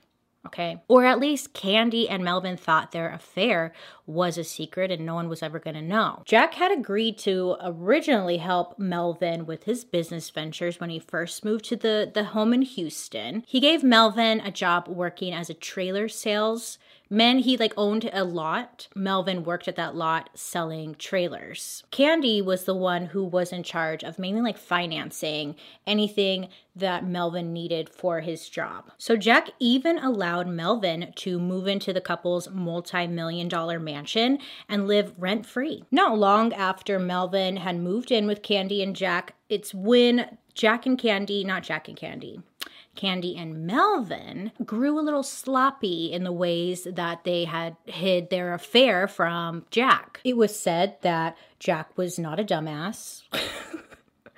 okay? 0.46 0.82
Or 0.88 1.04
at 1.04 1.20
least 1.20 1.52
Candy 1.52 2.08
and 2.08 2.24
Melvin 2.24 2.56
thought 2.56 2.92
their 2.92 3.12
affair 3.12 3.72
was 4.10 4.36
a 4.36 4.44
secret 4.44 4.90
and 4.90 5.06
no 5.06 5.14
one 5.14 5.28
was 5.28 5.42
ever 5.42 5.58
going 5.58 5.74
to 5.74 5.82
know. 5.82 6.22
Jack 6.24 6.54
had 6.54 6.72
agreed 6.72 7.18
to 7.18 7.56
originally 7.62 8.38
help 8.38 8.78
Melvin 8.78 9.46
with 9.46 9.64
his 9.64 9.84
business 9.84 10.30
ventures 10.30 10.80
when 10.80 10.90
he 10.90 10.98
first 10.98 11.44
moved 11.44 11.64
to 11.66 11.76
the, 11.76 12.10
the 12.12 12.24
home 12.24 12.52
in 12.52 12.62
Houston. 12.62 13.44
He 13.46 13.60
gave 13.60 13.82
Melvin 13.82 14.40
a 14.40 14.50
job 14.50 14.88
working 14.88 15.32
as 15.32 15.48
a 15.48 15.54
trailer 15.54 16.08
sales 16.08 16.78
Men, 17.12 17.40
he 17.40 17.56
like 17.56 17.74
owned 17.76 18.08
a 18.12 18.22
lot. 18.22 18.86
Melvin 18.94 19.42
worked 19.42 19.66
at 19.66 19.74
that 19.74 19.96
lot 19.96 20.30
selling 20.34 20.94
trailers. 20.94 21.82
Candy 21.90 22.40
was 22.40 22.64
the 22.64 22.74
one 22.74 23.06
who 23.06 23.24
was 23.24 23.52
in 23.52 23.64
charge 23.64 24.04
of 24.04 24.16
mainly 24.16 24.40
like 24.40 24.56
financing 24.56 25.56
anything 25.88 26.48
that 26.76 27.04
Melvin 27.04 27.52
needed 27.52 27.88
for 27.88 28.20
his 28.20 28.48
job. 28.48 28.92
So 28.96 29.16
Jack 29.16 29.48
even 29.58 29.98
allowed 29.98 30.46
Melvin 30.46 31.12
to 31.16 31.40
move 31.40 31.66
into 31.66 31.92
the 31.92 32.00
couple's 32.00 32.48
multi 32.48 33.08
million 33.08 33.48
dollar 33.48 33.80
mansion 33.80 33.99
and 34.68 34.86
live 34.86 35.12
rent 35.18 35.46
free. 35.46 35.84
Not 35.90 36.18
long 36.18 36.52
after 36.52 36.98
Melvin 36.98 37.56
had 37.56 37.78
moved 37.78 38.10
in 38.10 38.26
with 38.26 38.42
Candy 38.42 38.82
and 38.82 38.94
Jack, 38.96 39.34
it's 39.48 39.74
when 39.74 40.38
Jack 40.54 40.86
and 40.86 40.98
Candy, 40.98 41.44
not 41.44 41.62
Jack 41.62 41.88
and 41.88 41.96
Candy, 41.96 42.40
Candy 42.96 43.36
and 43.36 43.66
Melvin 43.66 44.52
grew 44.64 44.98
a 44.98 45.02
little 45.02 45.22
sloppy 45.22 46.12
in 46.12 46.24
the 46.24 46.32
ways 46.32 46.86
that 46.90 47.24
they 47.24 47.44
had 47.44 47.76
hid 47.86 48.30
their 48.30 48.52
affair 48.52 49.08
from 49.08 49.64
Jack. 49.70 50.20
It 50.24 50.36
was 50.36 50.58
said 50.58 50.96
that 51.02 51.36
Jack 51.58 51.96
was 51.96 52.18
not 52.18 52.40
a 52.40 52.44
dumbass. 52.44 53.22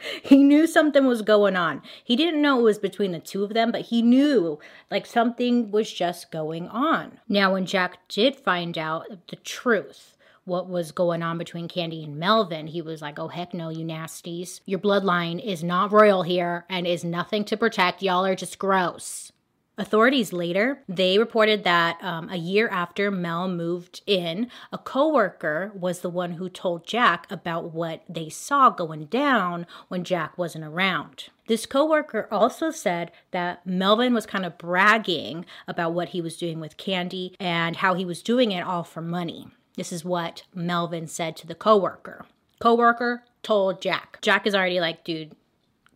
he 0.23 0.43
knew 0.43 0.67
something 0.67 1.07
was 1.07 1.23
going 1.23 1.57
on. 1.57 1.83
He 2.03 2.17
didn't 2.17 2.43
know 2.43 2.61
it 2.61 2.65
was 2.65 2.79
between 2.79 3.13
the 3.13 3.21
two 3.21 3.45
of 3.45 3.55
them, 3.55 3.73
but 3.73 3.83
he 3.83 4.03
knew 4.03 4.59
like 4.91 5.07
something 5.07 5.71
was 5.71 5.93
just 5.93 6.31
going 6.31 6.69
on. 6.69 7.21
Now, 7.29 7.53
when 7.53 7.67
Jack 7.67 8.09
did 8.09 8.37
find 8.37 8.77
out 8.77 9.07
the 9.29 9.37
truth, 9.37 10.17
what 10.45 10.69
was 10.69 10.91
going 10.91 11.23
on 11.23 11.39
between 11.39 11.69
Candy 11.69 12.03
and 12.03 12.17
Melvin, 12.17 12.67
he 12.67 12.83
was 12.83 13.01
like, 13.01 13.19
oh, 13.19 13.29
heck 13.29 13.55
no, 13.55 13.69
you 13.69 13.85
nasties. 13.85 14.61
Your 14.67 14.81
bloodline 14.81 15.45
is 15.45 15.63
not 15.63 15.93
royal 15.93 16.25
here 16.25 16.65
and 16.69 16.87
is 16.87 17.05
nothing 17.05 17.45
to 17.45 17.57
protect. 17.57 18.03
Y'all 18.03 18.27
are 18.27 18.35
just 18.35 18.59
gross. 18.59 19.31
Authorities 19.79 20.35
later, 20.35 20.83
they 20.87 21.19
reported 21.19 21.65
that 21.65 21.97
um, 22.05 22.29
a 22.29 22.37
year 22.37 22.69
after 22.69 23.11
Mel 23.11 23.49
moved 23.49 24.03
in, 24.07 24.51
a 24.71 24.77
coworker 24.77 25.73
was 25.75 26.01
the 26.01 26.11
one 26.11 26.33
who 26.33 26.51
told 26.51 26.87
Jack 26.87 27.27
about 27.31 27.73
what 27.73 28.03
they 28.07 28.29
saw 28.29 28.69
going 28.69 29.07
down 29.07 29.67
when 29.89 30.05
Jack 30.05 30.37
wasn't 30.37 30.65
around. 30.65 31.31
This 31.47 31.65
coworker 31.65 32.29
also 32.31 32.71
said 32.71 33.13
that 33.31 33.67
Melvin 33.67 34.13
was 34.13 34.27
kind 34.27 34.45
of 34.45 34.59
bragging 34.59 35.47
about 35.67 35.95
what 35.95 36.11
he 36.11 36.21
was 36.21 36.37
doing 36.37 36.61
with 36.61 36.77
Candy 36.77 37.35
and 37.41 37.77
how 37.77 37.95
he 37.95 38.05
was 38.05 38.23
doing 38.23 38.53
it 38.53 38.65
all 38.65 38.85
for 38.85 39.01
money. 39.01 39.49
This 39.77 39.91
is 39.91 40.05
what 40.05 40.43
Melvin 40.55 41.07
said 41.07 41.35
to 41.37 41.47
the 41.47 41.55
coworker. 41.55 42.27
Coworker 42.61 43.25
told 43.43 43.81
Jack. 43.81 44.19
Jack 44.21 44.47
is 44.47 44.55
already 44.55 44.81
like, 44.81 45.03
dude, 45.03 45.35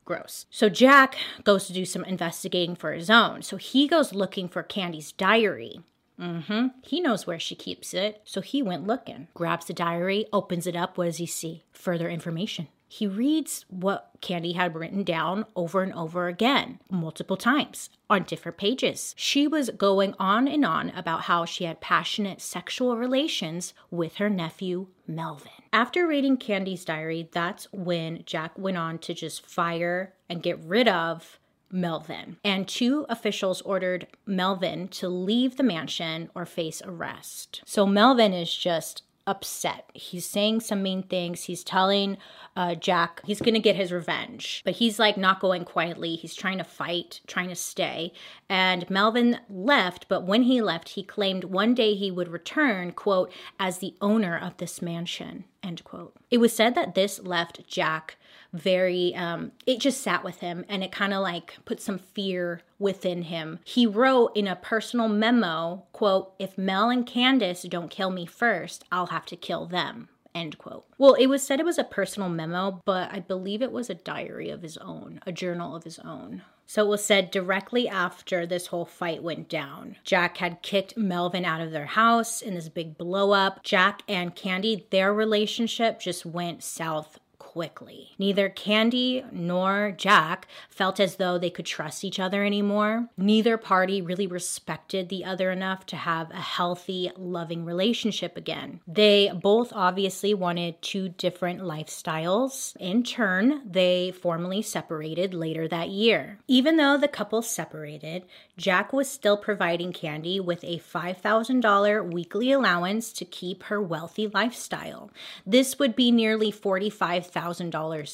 gross. 0.07 0.47
So 0.49 0.71
Jack 0.71 1.17
goes 1.45 1.67
to 1.67 1.75
do 1.75 1.85
some 1.85 2.05
investigating 2.05 2.77
for 2.77 2.93
his 2.93 3.11
own. 3.11 3.43
So 3.43 3.59
he 3.59 3.87
goes 3.87 4.15
looking 4.15 4.49
for 4.49 4.63
Candy's 4.63 5.13
diary. 5.13 5.81
Mm-hmm. 6.19 6.69
He 6.83 7.03
knows 7.03 7.27
where 7.27 7.39
she 7.39 7.55
keeps 7.55 7.93
it. 7.93 8.23
So 8.25 8.41
he 8.41 8.63
went 8.63 8.87
looking, 8.87 9.29
grabs 9.35 9.67
the 9.67 9.75
diary, 9.75 10.25
opens 10.33 10.67
it 10.67 10.75
up. 10.75 10.97
What 10.97 11.05
does 11.05 11.19
he 11.19 11.27
see? 11.27 11.65
Further 11.73 12.09
information 12.09 12.69
he 12.89 13.07
reads 13.07 13.65
what 13.69 14.11
Candy 14.21 14.53
had 14.53 14.75
written 14.75 15.03
down 15.03 15.45
over 15.55 15.83
and 15.83 15.93
over 15.95 16.29
again, 16.29 16.81
multiple 16.91 17.37
times, 17.37 17.91
on 18.09 18.23
different 18.23 18.59
pages. 18.59 19.15
She 19.17 19.47
was 19.47 19.71
going 19.71 20.15
on 20.19 20.47
and 20.47 20.65
on 20.65 20.91
about 20.91 21.23
how 21.23 21.45
she 21.45 21.65
had 21.65 21.81
passionate 21.81 22.41
sexual 22.41 22.97
relations 22.97 23.75
with 23.91 24.17
her 24.17 24.31
nephew, 24.31 24.89
Melvin. 25.07 25.51
After 25.73 26.07
reading 26.07 26.37
Candy's 26.37 26.85
diary, 26.85 27.29
that's 27.33 27.71
when 27.73 28.23
Jack 28.25 28.57
went 28.57 28.77
on 28.77 28.99
to 29.01 29.15
just 29.15 29.47
fire 29.47 30.15
and 30.29 30.43
get 30.43 30.59
rid 30.61 30.89
of 30.89 31.39
Melvin. 31.71 32.37
And 32.45 32.69
two 32.69 33.07
officials 33.09 33.61
ordered 33.63 34.07
Melvin 34.25 34.89
to 34.89 35.09
leave 35.09 35.57
the 35.57 35.63
mansion 35.63 36.31
or 36.35 36.47
face 36.47 36.81
arrest. 36.85 37.61
So 37.67 37.87
Melvin 37.87 38.33
is 38.33 38.55
just 38.55 39.03
upset. 39.27 39.91
He's 39.95 40.25
saying 40.25 40.61
some 40.61 40.83
mean 40.83 41.03
things. 41.03 41.45
He's 41.45 41.65
telling 41.65 42.17
uh, 42.57 42.75
Jack 42.75 43.21
he's 43.25 43.41
going 43.41 43.55
to 43.55 43.61
get 43.61 43.77
his 43.77 43.93
revenge, 43.93 44.63
but 44.65 44.75
he's 44.75 44.99
like 44.99 45.17
not 45.17 45.41
going 45.41 45.65
quietly. 45.65 46.17
He's 46.17 46.35
trying 46.35 46.59
to 46.59 46.65
fight, 46.65 47.21
trying 47.27 47.49
to 47.49 47.55
stay. 47.55 48.13
And 48.49 48.89
Melvin 48.89 49.41
left, 49.51 50.09
but 50.09 50.25
when 50.25 50.43
he 50.43 50.63
left, 50.63 50.91
he 50.91 51.03
claimed 51.03 51.45
one 51.45 51.75
day 51.75 51.95
he 51.95 52.11
would 52.11 52.29
return, 52.29 52.93
quote, 52.93 53.33
as 53.59 53.79
the 53.79 53.95
owner 54.01 54.39
of 54.39 54.57
this 54.59 54.81
mansion, 54.81 55.45
end 55.63 55.83
quote. 55.85 56.15
It 56.31 56.39
was 56.39 56.53
said 56.53 56.75
that 56.75 56.95
this 56.95 57.21
left 57.21 57.67
Jack 57.67 58.17
very 58.53 59.15
um 59.15 59.53
it 59.67 59.81
just 59.81 60.01
sat 60.01 60.25
with 60.25 60.41
him 60.41 60.65
and 60.69 60.83
it 60.83 60.93
kind 60.93 61.13
of 61.13 61.23
like 61.23 61.57
put 61.65 61.81
some 61.81 61.99
fear 61.99 62.63
within 62.79 63.23
him 63.23 63.59
he 63.65 63.87
wrote 63.87 64.31
in 64.35 64.47
a 64.47 64.57
personal 64.57 65.09
memo 65.09 65.85
quote 65.93 66.33
if 66.39 66.57
mel 66.57 66.91
and 66.91 67.07
candace 67.07 67.63
don't 67.63 67.91
kill 67.91 68.11
me 68.11 68.27
first 68.27 68.85
i'll 68.93 69.07
have 69.07 69.27
to 69.27 69.37
kill 69.37 69.67
them 69.67 70.09
end 70.35 70.59
quote 70.59 70.85
well 70.99 71.15
it 71.15 71.27
was 71.27 71.43
said 71.43 71.59
it 71.59 71.67
was 71.67 71.79
a 71.79 71.85
personal 71.85 72.29
memo 72.29 72.83
but 72.85 73.11
i 73.13 73.19
believe 73.19 73.63
it 73.63 73.73
was 73.73 73.89
a 73.89 73.95
diary 73.95 74.51
of 74.51 74.63
his 74.63 74.77
own 74.79 75.21
a 75.27 75.33
journal 75.33 75.75
of 75.75 75.85
his 75.85 75.99
own 76.01 76.43
so 76.67 76.85
it 76.85 76.89
was 76.89 77.05
said 77.05 77.31
directly 77.31 77.89
after 77.89 78.45
this 78.45 78.67
whole 78.67 78.85
fight 78.85 79.23
went 79.23 79.49
down. 79.49 79.97
Jack 80.03 80.39
had 80.39 80.63
kicked 80.63 80.97
Melvin 80.97 81.45
out 81.45 81.61
of 81.61 81.71
their 81.71 81.87
house 81.87 82.43
in 82.43 82.55
this 82.55 82.69
big 82.69 82.99
blow 82.99 83.31
up. 83.31 83.63
Jack 83.63 84.03
and 84.09 84.35
Candy, 84.35 84.87
their 84.91 85.15
relationship 85.15 86.01
just 86.01 86.27
went 86.27 86.65
south 86.65 87.21
quickly. 87.57 88.11
Neither 88.19 88.51
Candy 88.51 89.25
nor 89.33 89.91
Jack 89.97 90.47
felt 90.69 91.01
as 91.01 91.17
though 91.17 91.39
they 91.39 91.49
could 91.49 91.65
trust 91.65 92.05
each 92.05 92.21
other 92.21 92.45
anymore. 92.45 93.09
Neither 93.17 93.57
party 93.57 94.03
really 94.03 94.27
respected 94.27 95.09
the 95.09 95.25
other 95.25 95.51
enough 95.51 95.87
to 95.87 95.97
have 95.97 96.31
a 96.33 96.35
healthy, 96.35 97.11
loving 97.17 97.65
relationship 97.65 98.37
again. 98.37 98.81
They 98.87 99.33
both 99.35 99.73
obviously 99.73 100.35
wanted 100.35 100.83
two 100.83 101.09
different 101.09 101.63
lifestyles. 101.63 102.77
In 102.77 103.03
turn, 103.03 103.63
they 103.65 104.13
formally 104.13 104.61
separated 104.61 105.33
later 105.33 105.67
that 105.67 105.89
year. 105.89 106.39
Even 106.47 106.77
though 106.77 106.99
the 106.99 107.09
couple 107.09 107.41
separated, 107.41 108.25
Jack 108.59 108.93
was 108.93 109.09
still 109.09 109.39
providing 109.39 109.95
Candy 109.95 110.41
with 110.41 110.63
a 110.63 110.79
$5,000 110.79 112.13
weekly 112.13 112.53
allowance 112.53 113.15
to 113.15 113.25
keep 113.25 113.63
her 113.63 113.81
wealthy 113.81 114.27
lifestyle. 114.27 115.11
This 115.47 115.79
would 115.79 115.97
be 115.97 116.11
nearly 116.11 116.53
$45,000 116.53 117.46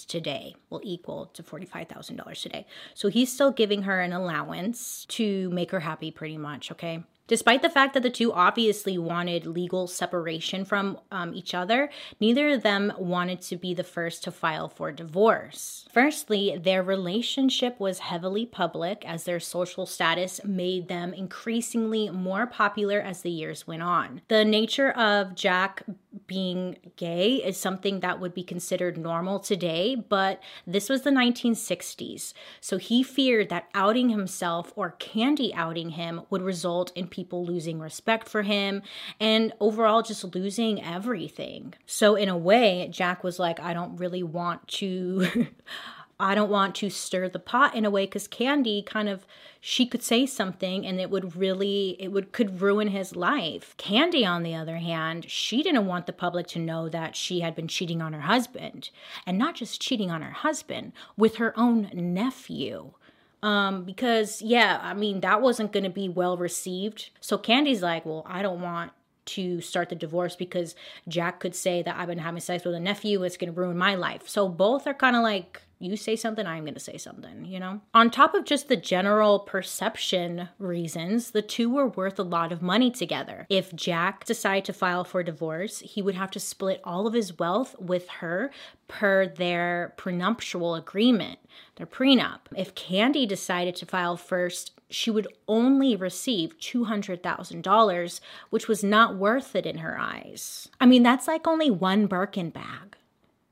today, 0.07 0.55
will 0.71 0.81
equal 0.83 1.27
to 1.35 1.43
$45,000 1.43 2.43
today. 2.43 2.67
So 2.95 3.09
he's 3.09 3.33
still 3.33 3.51
giving 3.53 3.83
her 3.83 4.01
an 4.01 4.13
allowance 4.13 5.05
to 5.07 5.51
make 5.51 5.71
her 5.71 5.81
happy, 5.81 6.11
pretty 6.11 6.39
much, 6.39 6.71
okay? 6.73 7.05
Despite 7.33 7.63
the 7.63 7.71
fact 7.71 7.95
that 7.95 8.03
the 8.03 8.11
two 8.11 8.31
obviously 8.31 8.99
wanted 8.99 9.47
legal 9.47 9.87
separation 9.87 10.67
from 10.67 10.99
um, 11.11 11.35
each 11.35 11.55
other, 11.55 11.89
neither 12.21 12.51
of 12.51 12.63
them 12.63 12.93
wanted 12.99 13.41
to 13.41 13.57
be 13.57 13.73
the 13.73 13.83
first 13.83 14.23
to 14.25 14.31
file 14.31 14.69
for 14.69 14.93
divorce. 14.93 15.89
Firstly, 15.91 16.61
their 16.63 16.83
relationship 16.83 17.81
was 17.81 18.01
heavily 18.01 18.45
public 18.45 19.03
as 19.07 19.25
their 19.25 19.41
social 19.41 19.87
status 19.87 20.45
made 20.45 20.89
them 20.89 21.15
increasingly 21.15 22.11
more 22.11 22.47
popular 22.47 23.01
as 23.01 23.23
the 23.23 23.31
years 23.31 23.67
went 23.67 23.83
on. 23.83 24.21
The 24.29 24.45
nature 24.45 24.91
of 24.91 25.35
Jack 25.35 25.85
being 26.27 26.77
gay 26.97 27.37
is 27.37 27.57
something 27.57 28.01
that 28.01 28.21
would 28.21 28.35
be 28.35 28.43
considered 28.43 28.99
normal 28.99 29.39
today, 29.39 29.95
but 29.95 30.43
this 30.67 30.89
was 30.89 31.03
the 31.03 31.11
1960s. 31.11 32.35
So 32.61 32.77
he 32.77 33.03
feared 33.03 33.49
that 33.49 33.69
outing 33.75 34.11
himself 34.11 34.73
or 34.77 34.91
Candy 34.93 35.55
outing 35.55 35.91
him 35.91 36.23
would 36.29 36.43
result 36.43 36.93
in 36.95 37.09
people 37.23 37.45
losing 37.45 37.79
respect 37.79 38.29
for 38.29 38.43
him 38.43 38.83
and 39.21 39.53
overall 39.61 40.03
just 40.03 40.35
losing 40.35 40.83
everything. 40.83 41.73
So, 41.87 42.17
in 42.17 42.29
a 42.29 42.37
way, 42.37 42.89
Jack 42.91 43.23
was 43.23 43.39
like, 43.39 43.61
I 43.61 43.73
don't 43.73 43.97
really 43.97 44.25
want 44.25 44.67
to. 44.81 45.47
I 46.21 46.37
don't 46.37 46.51
want 46.51 46.77
to 46.77 46.91
stir 46.91 47.29
the 47.29 47.41
pot 47.41 47.75
in 47.75 47.85
a 47.85 47.91
way 47.91 48.07
because 48.07 48.29
Candy 48.29 48.81
kind 48.81 49.09
of 49.09 49.27
she 49.61 49.87
could 49.87 50.05
say 50.05 50.25
something 50.25 50.87
and 50.87 51.01
it 51.01 51.11
would 51.11 51.35
really 51.35 51.97
it 51.99 52.09
would 52.09 52.31
could 52.31 52.61
ruin 52.61 52.89
his 52.89 53.17
life. 53.17 53.75
Candy 53.77 54.25
on 54.25 54.45
the 54.45 54.55
other 54.55 54.77
hand, 54.77 55.29
she 55.29 55.63
didn't 55.65 55.87
want 55.87 56.07
the 56.07 56.13
public 56.13 56.47
to 56.49 56.61
know 56.61 56.89
that 56.89 57.17
she 57.17 57.41
had 57.41 57.57
been 57.57 57.67
cheating 57.67 58.01
on 58.01 58.13
her 58.13 58.21
husband 58.21 58.91
and 59.27 59.37
not 59.37 59.57
just 59.57 59.81
cheating 59.81 60.13
on 60.13 60.23
her 60.23 60.31
husband 60.33 60.93
with 61.17 61.37
her 61.37 61.59
own 61.59 61.91
nephew. 61.93 62.93
Um, 63.43 63.85
because 63.85 64.41
yeah, 64.41 64.79
I 64.83 64.95
mean 64.95 65.21
that 65.21 65.43
wasn't 65.43 65.73
going 65.73 65.85
to 65.85 65.91
be 65.91 66.09
well 66.09 66.37
received. 66.37 67.11
So 67.21 67.37
Candy's 67.39 67.83
like, 67.83 68.07
"Well, 68.07 68.25
I 68.27 68.43
don't 68.43 68.61
want 68.61 68.93
to 69.25 69.61
start 69.61 69.89
the 69.89 69.95
divorce 69.95 70.37
because 70.37 70.75
Jack 71.09 71.41
could 71.41 71.55
say 71.55 71.83
that 71.83 71.97
I've 71.97 72.09
been 72.09 72.19
having 72.19 72.41
sex 72.41 72.65
with 72.65 72.75
a 72.75 72.81
nephew, 72.81 73.23
it's 73.25 73.37
going 73.37 73.53
to 73.53 73.61
ruin 73.61 73.77
my 73.77 73.95
life." 73.97 74.29
So 74.29 74.49
both 74.49 74.87
are 74.87 74.95
kind 74.95 75.17
of 75.17 75.23
like 75.23 75.63
you 75.83 75.97
say 75.97 76.17
something, 76.17 76.47
I'm 76.47 76.65
going 76.65 76.75
to 76.75 76.81
say 76.81 76.97
something, 76.97 77.45
you 77.45 77.59
know? 77.59 77.81
On 77.95 78.11
top 78.11 78.35
of 78.35 78.45
just 78.45 78.69
the 78.69 78.77
general 78.77 79.41
perception 79.41 80.49
reasons, 80.59 81.33
the 81.33 81.43
two 81.43 81.69
were 81.71 81.89
worth 81.89 82.19
a 82.19 82.25
lot 82.25 82.53
of 82.53 82.63
money 82.63 82.91
together. 82.91 83.47
If 83.49 83.75
Jack 83.75 84.25
decided 84.25 84.65
to 84.67 84.73
file 84.73 85.05
for 85.05 85.23
divorce, 85.23 85.81
he 85.81 86.03
would 86.03 86.15
have 86.15 86.31
to 86.33 86.41
split 86.41 86.81
all 86.85 87.07
of 87.07 87.15
his 87.15 87.39
wealth 87.39 87.75
with 87.79 88.09
her 88.21 88.51
per 88.89 89.27
their 89.27 89.95
prenuptial 89.97 90.75
agreement, 90.75 91.39
their 91.77 91.87
prenup. 91.87 92.41
If 92.55 92.75
Candy 92.75 93.27
decided 93.27 93.75
to 93.77 93.87
file 93.87 94.17
first, 94.17 94.73
she 94.91 95.11
would 95.11 95.27
only 95.49 95.97
receive 95.97 96.59
$200,000, 96.59 98.21
which 98.51 98.69
was 98.69 98.85
not 98.85 99.17
worth 99.17 99.57
it 99.57 99.67
in 99.67 99.79
her 99.79 99.99
eyes. 99.99 100.69
I 100.81 100.87
mean, 100.87 101.03
that's 101.03 101.27
like 101.27 101.47
only 101.47 101.71
one 101.71 102.07
Birkin 102.07 102.51
bag. 102.51 102.97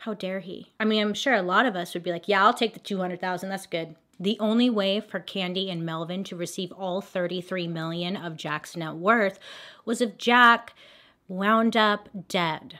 How 0.00 0.14
dare 0.14 0.40
he? 0.40 0.72
I 0.80 0.86
mean, 0.86 1.02
I'm 1.02 1.12
sure 1.12 1.34
a 1.34 1.42
lot 1.42 1.66
of 1.66 1.76
us 1.76 1.92
would 1.92 2.02
be 2.02 2.10
like, 2.10 2.26
yeah, 2.26 2.42
I'll 2.42 2.54
take 2.54 2.72
the 2.72 2.80
200,000. 2.80 3.50
That's 3.50 3.66
good. 3.66 3.96
The 4.18 4.38
only 4.40 4.70
way 4.70 5.00
for 5.00 5.20
Candy 5.20 5.70
and 5.70 5.84
Melvin 5.84 6.24
to 6.24 6.36
receive 6.36 6.72
all 6.72 7.02
33 7.02 7.68
million 7.68 8.16
of 8.16 8.36
Jack's 8.36 8.76
net 8.76 8.94
worth 8.94 9.38
was 9.84 10.00
if 10.00 10.16
Jack 10.16 10.72
wound 11.28 11.76
up 11.76 12.08
dead. 12.28 12.78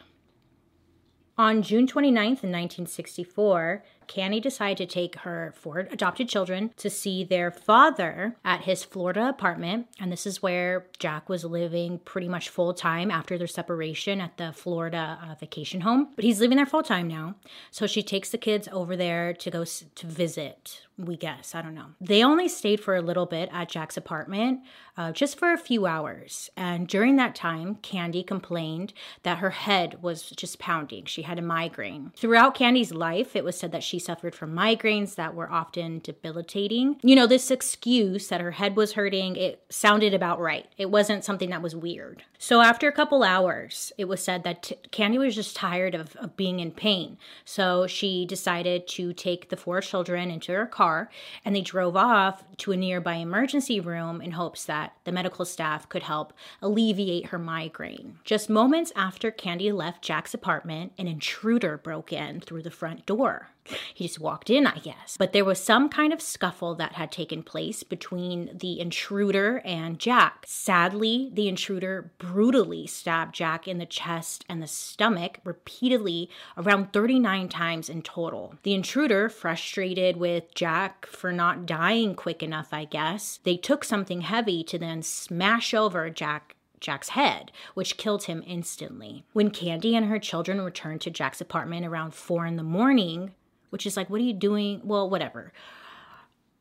On 1.37 1.63
June 1.63 1.87
29th, 1.87 2.43
in 2.43 2.53
1964, 2.53 3.85
Candy 4.11 4.41
decided 4.41 4.77
to 4.89 4.93
take 4.93 5.15
her 5.21 5.55
four 5.57 5.79
adopted 5.79 6.29
children 6.29 6.73
to 6.79 6.91
see 6.91 7.23
their 7.23 7.53
father 7.53 8.35
at 8.45 8.63
his 8.63 8.83
Florida 8.83 9.29
apartment. 9.29 9.87
And 10.01 10.11
this 10.11 10.27
is 10.27 10.43
where 10.43 10.87
Jack 10.99 11.29
was 11.29 11.45
living 11.45 12.01
pretty 12.01 12.29
much 12.29 12.49
full 12.49 12.75
time 12.75 13.09
after 13.13 13.39
their 13.39 13.47
separation 13.47 14.21
at 14.21 14.37
the 14.37 14.53
Florida 14.53 15.17
uh, 15.23 15.37
vacation 15.37 15.83
home. 15.83 16.09
But 16.17 16.25
he's 16.25 16.41
living 16.41 16.57
there 16.57 16.67
full 16.67 16.83
time 16.83 17.07
now. 17.07 17.37
So 17.71 17.87
she 17.87 18.03
takes 18.03 18.31
the 18.31 18.39
kids 18.39 18.69
over 18.73 18.97
there 18.97 19.33
to 19.33 19.49
go 19.49 19.63
s- 19.63 19.85
to 19.95 20.07
visit 20.09 20.83
we 21.07 21.17
guess. 21.17 21.55
I 21.55 21.63
don't 21.63 21.75
know. 21.75 21.87
They 22.01 22.23
only 22.23 22.49
stayed 22.49 22.81
for 22.81 22.97
a 22.97 23.03
little 23.03 23.27
bit 23.27 23.49
at 23.53 23.69
Jack's 23.69 23.97
apartment, 23.97 24.61
uh, 24.97 25.13
just 25.13 25.39
for 25.39 25.53
a 25.53 25.59
few 25.59 25.87
hours. 25.87 26.51
And 26.57 26.87
during 26.87 27.17
that 27.17 27.35
time, 27.35 27.77
Candy 27.77 28.23
complained 28.23 28.93
that 29.23 29.39
her 29.39 29.51
head 29.51 30.03
was 30.03 30.31
just 30.31 30.59
pounding. 30.59 31.07
She 31.07 31.23
had 31.23 31.39
a 31.39 31.43
migraine. 31.43 32.13
Throughout 32.17 32.55
Candy's 32.55 32.93
life, 32.93 33.35
it 33.35 33.45
was 33.45 33.59
said 33.59 33.73
that 33.73 33.83
she 33.83 33.99
suffered 33.99 34.35
from 34.35 34.55
migraines 34.55 35.15
that 35.15 35.35
were 35.35 35.51
often 35.51 36.01
debilitating. 36.01 36.99
You 37.03 37.17
know, 37.17 37.27
this 37.27 37.51
excuse 37.51 38.29
that 38.29 38.41
her 38.41 38.53
head 38.53 38.77
was 38.77 38.93
hurting, 38.93 39.37
it 39.37 39.65
sounded 39.71 40.15
about 40.15 40.41
right. 40.41 40.67
It 40.77 40.91
wasn't 40.91 41.25
something 41.25 41.51
that 41.51 41.63
was 41.63 41.77
weird. 41.77 42.25
So 42.39 42.61
after 42.63 42.89
a 42.89 42.93
couple 42.93 43.23
hours, 43.23 43.93
it 43.99 44.07
was 44.07 44.23
said 44.23 44.45
that 44.45 44.63
t- 44.63 44.77
Candy 44.91 45.19
was 45.19 45.35
just 45.35 45.57
tired 45.57 45.95
of, 45.95 46.17
of 46.17 46.37
being 46.37 46.59
in 46.61 46.73
pain. 46.73 47.19
So 47.45 47.87
she 47.87 48.25
decided 48.27 48.89
to 48.89 49.13
take 49.13 49.49
the 49.49 49.57
four 49.57 49.81
children 49.81 50.31
into 50.31 50.53
her 50.53 50.67
car 50.67 50.90
car 50.91 51.11
and 51.45 51.55
they 51.55 51.61
drove 51.61 51.97
off 51.97 52.43
to 52.57 52.73
a 52.73 52.77
nearby 52.77 53.15
emergency 53.15 53.79
room 53.81 54.21
in 54.21 54.33
hopes 54.33 54.65
that 54.65 54.93
the 55.05 55.13
medical 55.13 55.45
staff 55.45 55.89
could 55.89 56.03
help 56.03 56.33
alleviate 56.61 57.27
her 57.27 57.39
migraine. 57.39 58.19
Just 58.25 58.51
moments 58.51 58.93
after 58.97 59.31
Candy 59.31 59.71
left 59.73 60.03
Jack's 60.03 60.35
apartment, 60.35 60.93
an 60.99 61.07
intruder 61.07 61.77
broke 61.79 62.13
in 62.13 62.41
through 62.41 62.63
the 62.63 62.71
front 62.71 63.07
door. 63.07 63.49
He 63.95 64.07
just 64.07 64.21
walked 64.21 64.51
in, 64.51 64.67
I 64.67 64.79
guess. 64.79 65.17
But 65.19 65.33
there 65.33 65.45
was 65.45 65.63
some 65.63 65.89
kind 65.89 66.13
of 66.13 66.21
scuffle 66.21 66.75
that 66.77 66.95
had 66.95 67.13
taken 67.13 67.43
place 67.43 67.83
between 67.83 68.57
the 68.59 68.81
intruder 68.81 69.61
and 69.65 69.99
Jack. 69.99 70.45
Sadly, 70.47 71.31
the 71.33 71.49
intruder 71.49 72.11
brutally 72.19 72.87
stabbed 72.87 73.35
Jack 73.35 73.69
in 73.69 73.79
the 73.79 73.87
chest 73.87 74.45
and 74.49 74.63
the 74.63 74.67
stomach 74.67 75.39
repeatedly, 75.45 76.31
around 76.57 76.93
39 76.93 77.49
times 77.49 77.89
in 77.89 78.03
total. 78.03 78.55
The 78.63 78.75
intruder, 78.75 79.29
frustrated 79.29 80.17
with 80.17 80.55
Jack 80.55 81.07
for 81.07 81.33
not 81.33 81.67
dying 81.67 82.15
quick 82.15 82.43
enough, 82.43 82.69
I 82.73 82.85
guess, 82.85 83.41
they 83.45 83.57
took 83.57 83.85
something 83.85 84.23
heavy 84.23 84.65
to 84.65 84.79
then 84.79 85.03
smash 85.03 85.75
over 85.75 86.11
Jack 86.11 86.57
Jack's 86.81 87.11
head, 87.11 87.53
which 87.75 87.99
killed 87.99 88.25
him 88.25 88.43
instantly. 88.47 89.25
When 89.33 89.51
Candy 89.51 89.95
and 89.95 90.07
her 90.07 90.19
children 90.19 90.61
returned 90.61 91.03
to 91.03 91.11
Jack's 91.11 91.41
apartment 91.41 91.87
around 91.87 92.15
four 92.15 92.47
in 92.47 92.57
the 92.57 92.63
morning, 92.63 93.35
which 93.71 93.87
is 93.87 93.97
like, 93.97 94.11
what 94.11 94.21
are 94.21 94.25
you 94.25 94.35
doing? 94.35 94.81
Well, 94.85 95.09
whatever. 95.09 95.53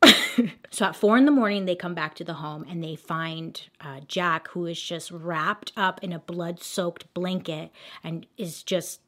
so 0.70 0.86
at 0.86 0.96
four 0.96 1.16
in 1.16 1.26
the 1.26 1.30
morning, 1.30 1.66
they 1.66 1.76
come 1.76 1.94
back 1.94 2.14
to 2.16 2.24
the 2.24 2.34
home 2.34 2.64
and 2.68 2.82
they 2.82 2.96
find 2.96 3.62
uh, 3.80 4.00
Jack, 4.06 4.48
who 4.48 4.66
is 4.66 4.80
just 4.80 5.10
wrapped 5.10 5.72
up 5.76 6.02
in 6.02 6.12
a 6.12 6.18
blood 6.18 6.62
soaked 6.62 7.12
blanket 7.14 7.70
and 8.02 8.26
is 8.36 8.62
just 8.62 9.00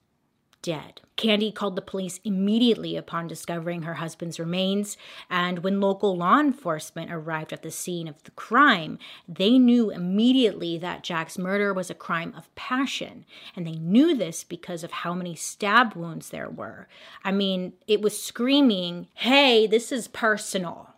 dead. 0.62 1.00
Candy 1.16 1.52
called 1.52 1.76
the 1.76 1.82
police 1.82 2.18
immediately 2.24 2.96
upon 2.96 3.28
discovering 3.28 3.82
her 3.82 3.94
husband's 3.94 4.40
remains, 4.40 4.96
and 5.28 5.58
when 5.60 5.80
local 5.80 6.16
law 6.16 6.40
enforcement 6.40 7.12
arrived 7.12 7.52
at 7.52 7.62
the 7.62 7.70
scene 7.70 8.08
of 8.08 8.22
the 8.24 8.30
crime, 8.32 8.98
they 9.28 9.58
knew 9.58 9.90
immediately 9.90 10.78
that 10.78 11.02
Jack's 11.02 11.38
murder 11.38 11.74
was 11.74 11.90
a 11.90 11.94
crime 11.94 12.32
of 12.36 12.52
passion, 12.54 13.24
and 13.54 13.66
they 13.66 13.72
knew 13.72 14.16
this 14.16 14.42
because 14.42 14.82
of 14.82 14.90
how 14.90 15.14
many 15.14 15.34
stab 15.34 15.94
wounds 15.94 16.30
there 16.30 16.48
were. 16.48 16.88
I 17.22 17.30
mean, 17.30 17.74
it 17.86 18.00
was 18.00 18.20
screaming, 18.20 19.08
hey, 19.14 19.66
this 19.66 19.92
is 19.92 20.08
personal. 20.08 20.90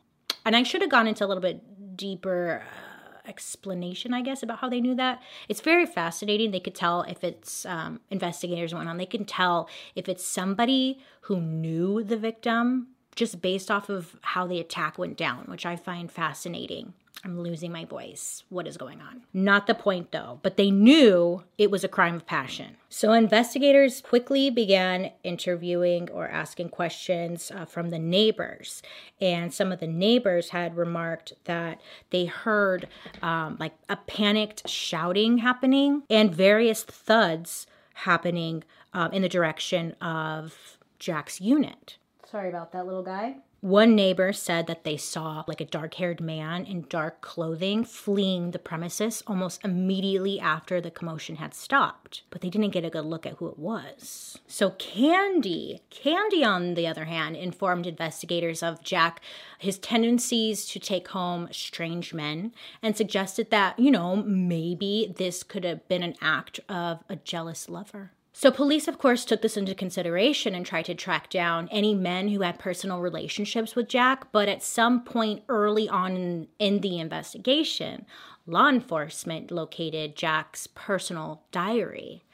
And 0.46 0.55
I 0.55 0.62
should 0.62 0.83
have 0.83 0.90
gone 0.90 1.09
into 1.09 1.24
a 1.24 1.27
little 1.27 1.42
bit 1.42 1.96
deeper. 1.96 2.62
Uh, 2.64 2.84
Explanation, 3.27 4.13
I 4.13 4.23
guess, 4.23 4.43
about 4.43 4.59
how 4.59 4.69
they 4.69 4.81
knew 4.81 4.95
that. 4.97 5.23
It's 5.49 5.61
very 5.61 5.87
fascinating. 5.87 6.51
They 6.51 6.61
could 6.61 6.75
tell 6.75 7.03
if 7.03 7.25
it's 7.25 7.65
um, 7.65 8.01
investigators 8.11 8.75
went 8.75 8.89
on. 8.89 8.99
They 8.99 9.07
can 9.07 9.25
tell 9.25 9.69
if 9.95 10.09
it's 10.09 10.25
somebody 10.25 11.01
who 11.23 11.41
knew 11.41 12.05
the 12.05 12.17
victim 12.17 12.89
just 13.17 13.41
based 13.41 13.71
off 13.71 13.89
of 13.89 14.17
how 14.21 14.47
the 14.47 14.61
attack 14.61 14.99
went 14.99 15.17
down, 15.17 15.45
which 15.47 15.65
I 15.65 15.77
find 15.77 16.11
fascinating. 16.11 16.95
I'm 17.22 17.40
losing 17.40 17.72
my 17.72 17.85
voice. 17.85 18.42
What 18.48 18.66
is 18.66 18.77
going 18.77 19.00
on? 19.00 19.22
Not 19.33 19.66
the 19.66 19.74
point 19.74 20.11
though, 20.11 20.40
but 20.42 20.57
they 20.57 20.70
knew 20.70 21.44
it 21.57 21.70
was 21.70 21.85
a 21.85 21.88
crime 21.88 22.16
of 22.16 22.27
passion. 22.27 22.77
So 22.88 23.12
investigators 23.12 24.00
quickly 24.00 24.50
began 24.50 25.12
interviewing 25.22 26.11
or 26.11 26.29
asking 26.29 26.70
questions 26.70 27.50
uh, 27.55 27.64
from 27.64 27.90
the 27.90 27.98
neighbors. 27.98 28.83
And 29.20 29.55
some 29.55 29.72
of 29.72 29.81
the 29.81 29.87
neighbors 29.87 30.50
had 30.50 30.77
remarked 30.77 31.33
that 31.44 31.81
they 32.11 32.27
heard 32.27 32.88
um, 33.22 33.57
like 33.59 33.74
a 33.88 33.96
panicked 33.96 34.68
shouting 34.68 35.38
happening 35.38 36.03
and 36.11 36.35
various 36.35 36.83
thuds 36.83 37.66
happening 37.94 38.64
um, 38.92 39.12
in 39.12 39.22
the 39.22 39.29
direction 39.29 39.92
of 40.00 40.79
Jack's 40.98 41.40
unit. 41.40 41.96
Sorry 42.31 42.48
about 42.48 42.72
that, 42.72 42.87
little 42.87 43.03
guy. 43.03 43.37
One 43.64 43.94
neighbor 43.94 44.35
said 44.35 44.66
that 44.66 44.85
they 44.85 44.98
saw 44.98 45.42
like 45.46 45.62
a 45.62 45.64
dark 45.64 45.94
haired 45.94 46.20
man 46.20 46.66
in 46.66 46.85
dark 46.90 47.22
clothing 47.22 47.83
fleeing 47.83 48.50
the 48.50 48.59
premises 48.59 49.22
almost 49.27 49.64
immediately 49.64 50.38
after 50.38 50.83
the 50.83 50.90
commotion 50.90 51.37
had 51.37 51.55
stopped, 51.55 52.24
but 52.29 52.42
they 52.42 52.50
didn't 52.50 52.72
get 52.74 52.85
a 52.85 52.90
good 52.90 53.07
look 53.07 53.24
at 53.24 53.37
who 53.38 53.48
it 53.48 53.59
was. 53.59 54.38
So, 54.46 54.72
Candy, 54.72 55.81
Candy, 55.88 56.44
on 56.44 56.74
the 56.74 56.87
other 56.87 57.07
hand, 57.07 57.37
informed 57.37 57.87
investigators 57.87 58.62
of 58.62 58.85
Jack, 58.85 59.22
his 59.59 59.79
tendencies 59.79 60.66
to 60.66 60.79
take 60.79 61.09
home 61.09 61.48
strange 61.50 62.12
men, 62.12 62.53
and 62.83 62.94
suggested 62.94 63.48
that, 63.48 63.79
you 63.79 63.90
know, 63.90 64.16
maybe 64.16 65.14
this 65.16 65.42
could 65.42 65.64
have 65.64 65.88
been 65.88 66.03
an 66.03 66.16
act 66.20 66.61
of 66.68 67.03
a 67.09 67.16
jealous 67.16 67.70
lover. 67.70 68.11
So, 68.37 68.51
police, 68.51 68.88
of 68.88 68.99
course, 68.99 69.25
took 69.25 69.42
this 69.42 69.57
into 69.57 69.77
consideration 69.77 70.57
and 70.57 70.66
tried 70.66 70.87
to 70.87 70.94
track 70.97 71.31
down 71.31 71.68
any 71.70 71.94
men 71.94 72.29
who 72.29 72.40
had 72.40 72.59
personal 72.59 73.01
relationships 73.01 73.77
with 73.77 73.88
Jack. 73.88 74.33
But 74.33 74.49
at 74.49 74.61
some 74.61 75.05
point 75.05 75.44
early 75.49 75.88
on 75.88 76.16
in, 76.16 76.49
in, 76.59 76.81
the 76.81 76.99
investigation, 76.99 78.07
law 78.44 78.68
enforcement 78.68 79.53
located 79.53 80.16
Jack's 80.16 80.66
personal 80.66 81.44
diary. 81.53 82.25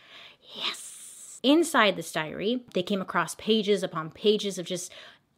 Yes. 0.57 1.39
Inside 1.43 1.97
this 1.97 2.13
diary, 2.13 2.65
they 2.73 2.83
came 2.83 3.03
across 3.03 3.35
pages 3.35 3.83
upon 3.83 4.11
pages 4.11 4.59
of 4.59 4.65
just 4.65 4.91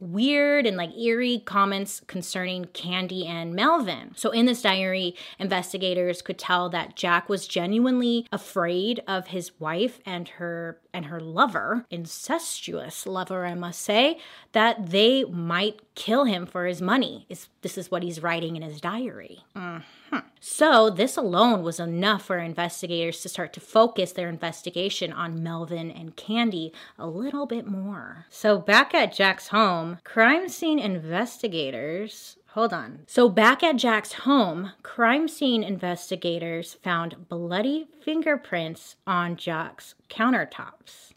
weird 0.02 0.66
and 0.66 0.76
like 0.76 0.96
eerie 0.96 1.42
comments 1.44 2.00
concerning 2.06 2.66
Candy 2.66 3.26
and 3.26 3.54
Melvin. 3.54 4.12
So 4.16 4.30
in 4.30 4.46
this 4.46 4.62
diary, 4.62 5.14
investigators 5.38 6.20
could 6.22 6.38
tell 6.38 6.68
that 6.70 6.96
Jack 6.96 7.28
was 7.28 7.46
genuinely 7.46 8.26
afraid 8.32 9.02
of 9.06 9.28
his 9.28 9.58
wife 9.60 10.00
and 10.04 10.28
her 10.28 10.78
and 10.92 11.06
her 11.06 11.20
lover, 11.20 11.86
incestuous 11.90 13.06
lover 13.06 13.46
I 13.46 13.54
must 13.54 13.80
say, 13.80 14.18
that 14.52 14.90
they 14.90 15.24
might 15.24 15.80
kill 15.94 16.24
him 16.24 16.46
for 16.46 16.66
his 16.66 16.82
money. 16.82 17.26
This 17.62 17.78
is 17.78 17.90
what 17.90 18.02
he's 18.02 18.22
writing 18.22 18.56
in 18.56 18.62
his 18.62 18.80
diary. 18.80 19.44
Mm-hmm. 19.56 20.18
So, 20.40 20.90
this 20.90 21.16
alone 21.16 21.62
was 21.62 21.80
enough 21.80 22.24
for 22.24 22.38
investigators 22.38 23.20
to 23.22 23.28
start 23.28 23.52
to 23.54 23.60
focus 23.60 24.12
their 24.12 24.28
investigation 24.28 25.12
on 25.12 25.42
Melvin 25.42 25.90
and 25.90 26.16
Candy 26.16 26.72
a 26.98 27.06
little 27.06 27.46
bit 27.46 27.66
more. 27.66 28.26
So, 28.28 28.58
back 28.58 28.94
at 28.94 29.14
Jack's 29.14 29.48
home, 29.48 29.98
crime 30.04 30.48
scene 30.48 30.78
investigators 30.78 32.36
Hold 32.52 32.74
on. 32.74 33.04
So, 33.06 33.30
back 33.30 33.62
at 33.62 33.76
Jack's 33.76 34.12
home, 34.12 34.72
crime 34.82 35.26
scene 35.26 35.62
investigators 35.64 36.74
found 36.74 37.26
bloody 37.30 37.88
fingerprints 38.04 38.96
on 39.06 39.36
Jack's 39.36 39.94
countertops. 40.10 41.14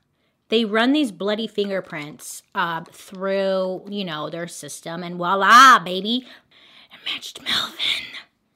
They 0.50 0.64
run 0.66 0.92
these 0.94 1.12
bloody 1.12 1.48
fingerprints 1.48 2.44
uh, 2.54 2.84
through, 2.92 3.86
you 3.90 4.06
know, 4.06 4.30
their 4.30 4.48
system, 4.48 5.04
and 5.04 5.16
voila, 5.16 5.80
baby, 5.80 6.28
it 6.92 7.00
matched 7.12 7.42
Melvin. 7.42 7.76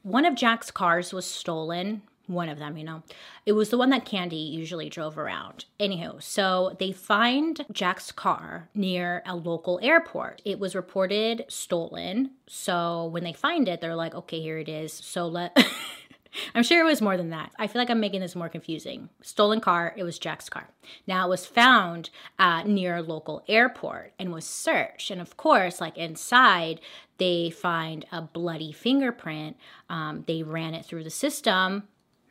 One 0.04 0.26
of 0.26 0.36
Jack's 0.36 0.72
cars 0.72 1.12
was 1.12 1.26
stolen. 1.26 2.04
One 2.28 2.48
of 2.48 2.60
them, 2.60 2.78
you 2.78 2.84
know. 2.84 3.02
It 3.48 3.54
was 3.54 3.70
the 3.70 3.78
one 3.78 3.90
that 3.90 4.06
Candy 4.06 4.36
usually 4.38 4.88
drove 4.88 5.18
around. 5.18 5.66
Anywho, 5.80 6.22
so 6.22 6.76
they 6.78 6.92
find 6.92 7.66
Jack's 7.72 8.12
car 8.12 8.70
near 8.76 9.24
a 9.26 9.36
local 9.36 9.80
airport. 9.82 10.44
It 10.46 10.60
was 10.60 10.76
reported 10.76 11.46
stolen. 11.48 12.32
So 12.48 13.06
when 13.08 13.24
they 13.24 13.34
find 13.34 13.68
it, 13.68 13.82
they're 13.82 13.96
like, 13.96 14.14
okay, 14.14 14.40
here 14.40 14.60
it 14.60 14.70
is. 14.70 14.94
So 14.94 15.28
let. 15.28 15.58
I'm 16.54 16.64
sure 16.64 16.82
it 16.82 16.90
was 16.90 17.02
more 17.02 17.18
than 17.18 17.30
that. 17.32 17.52
I 17.58 17.68
feel 17.68 17.82
like 17.82 17.90
I'm 17.90 18.00
making 18.00 18.22
this 18.22 18.36
more 18.36 18.50
confusing. 18.50 19.10
Stolen 19.22 19.60
car, 19.60 19.94
it 19.98 20.04
was 20.04 20.20
Jack's 20.20 20.50
car. 20.50 20.70
Now 21.08 21.26
it 21.28 21.30
was 21.30 21.46
found 21.46 22.10
uh, 22.38 22.64
near 22.64 22.98
a 22.98 23.02
local 23.02 23.44
airport 23.48 24.14
and 24.20 24.32
was 24.32 24.46
searched. 24.46 25.12
And 25.12 25.22
of 25.22 25.38
course, 25.38 25.82
like 25.82 25.98
inside, 25.98 26.82
they 27.18 27.50
find 27.50 28.06
a 28.12 28.22
bloody 28.22 28.72
fingerprint. 28.72 29.58
Um, 29.90 30.24
they 30.28 30.44
ran 30.44 30.74
it 30.74 30.86
through 30.86 31.04
the 31.04 31.10
system. 31.10 31.88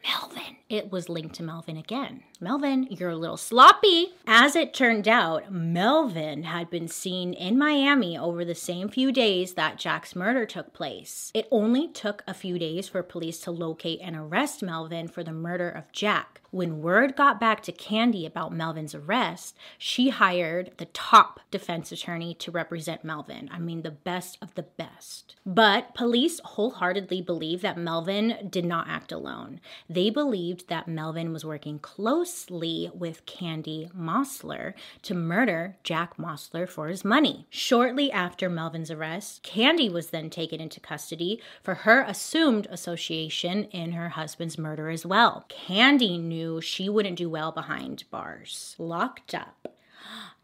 Melvin. 0.09 0.57
It 0.71 0.90
was 0.90 1.11
linked 1.11 1.35
to 1.35 1.42
Melvin 1.42 1.77
again. 1.77 2.23
Melvin, 2.40 2.87
you're 2.90 3.11
a 3.11 3.16
little 3.16 3.37
sloppy. 3.37 4.14
As 4.27 4.57
it 4.57 4.73
turned 4.73 5.07
out, 5.07 5.53
Melvin 5.53 6.44
had 6.44 6.71
been 6.71 6.88
seen 6.88 7.35
in 7.35 7.59
Miami 7.59 8.16
over 8.16 8.42
the 8.42 8.55
same 8.55 8.88
few 8.88 9.12
days 9.12 9.55
that 9.55 9.79
Jack's 9.79 10.16
murder 10.16 10.47
took 10.47 10.73
place. 10.73 11.31
It 11.35 11.47
only 11.51 11.88
took 11.88 12.23
a 12.27 12.33
few 12.33 12.59
days 12.59 12.88
for 12.88 13.03
police 13.03 13.40
to 13.40 13.51
locate 13.51 14.01
and 14.03 14.16
arrest 14.16 14.62
Melvin 14.62 15.09
for 15.09 15.23
the 15.23 15.33
murder 15.33 15.68
of 15.68 15.92
Jack. 15.92 16.40
When 16.51 16.81
word 16.81 17.15
got 17.15 17.39
back 17.39 17.63
to 17.65 17.73
Candy 17.73 18.25
about 18.25 18.55
Melvin's 18.55 18.95
arrest, 18.95 19.55
she 19.77 20.09
hired 20.09 20.71
the 20.79 20.87
top 20.87 21.41
defense 21.51 21.93
attorney 21.93 22.33
to 22.37 22.51
represent 22.51 23.05
Melvin. 23.05 23.51
I 23.53 23.59
mean, 23.59 23.83
the 23.83 23.91
best 23.91 24.39
of 24.41 24.55
the 24.55 24.63
best. 24.63 25.37
But 25.45 25.95
police 25.95 26.41
wholeheartedly 26.43 27.21
believe 27.21 27.61
that 27.61 27.77
Melvin 27.77 28.49
did 28.49 28.65
not 28.65 28.89
act 28.89 29.13
alone. 29.13 29.61
They 29.91 30.09
believed 30.09 30.69
that 30.69 30.89
Melvin 30.89 31.35
was 31.35 31.45
working 31.45 31.79
closely 31.81 32.91
with 32.95 33.27
Candy 33.27 33.91
Mossler 33.95 34.73
to 35.03 35.15
murder 35.15 35.77
Jack 35.83 36.17
Mossler 36.17 36.67
for 36.67 36.89
his 36.89 37.05
money. 37.05 37.47
Shortly 37.51 38.11
after 38.11 38.49
Melvin's 38.49 38.91
arrest, 38.91 39.43
Candy 39.43 39.91
was 39.91 40.11
then 40.11 40.31
taken 40.31 40.61
into 40.61 40.81
custody 40.81 41.43
for 41.63 41.75
her 41.75 42.01
assumed 42.03 42.67
association 42.71 43.65
in 43.65 43.93
her 43.93 44.11
husband's 44.11 44.57
murder 44.57 44.89
as 44.89 45.05
well. 45.05 45.45
Candy 45.49 46.17
knew 46.17 46.38
knew 46.38 46.61
she 46.61 46.88
wouldn't 46.88 47.18
do 47.18 47.29
well 47.29 47.51
behind 47.51 48.05
bars. 48.11 48.77
Locked 48.79 49.35
up. 49.35 49.74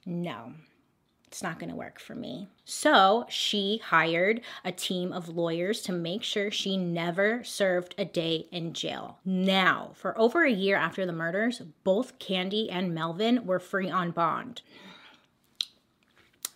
No, 0.05 0.53
it's 1.29 1.43
not 1.43 1.59
going 1.59 1.71
to 1.71 1.77
work 1.77 2.01
for 2.01 2.15
me. 2.17 2.49
So 2.65 3.27
she 3.29 3.81
hired 3.85 4.41
a 4.65 4.73
team 4.73 5.13
of 5.13 5.29
lawyers 5.29 5.83
to 5.83 5.93
make 5.93 6.23
sure 6.23 6.51
she 6.51 6.77
never 6.77 7.45
served 7.45 7.95
a 7.97 8.05
day 8.05 8.47
in 8.51 8.73
jail. 8.73 9.19
Now, 9.25 9.93
for 9.95 10.19
over 10.19 10.45
a 10.45 10.51
year 10.51 10.77
after 10.77 11.07
the 11.07 11.13
murders, 11.13 11.63
both 11.85 12.19
Candy 12.19 12.69
and 12.69 12.95
Melvin 12.95 13.47
were 13.47 13.61
free 13.61 13.89
on 13.89 14.11
bond. 14.11 14.63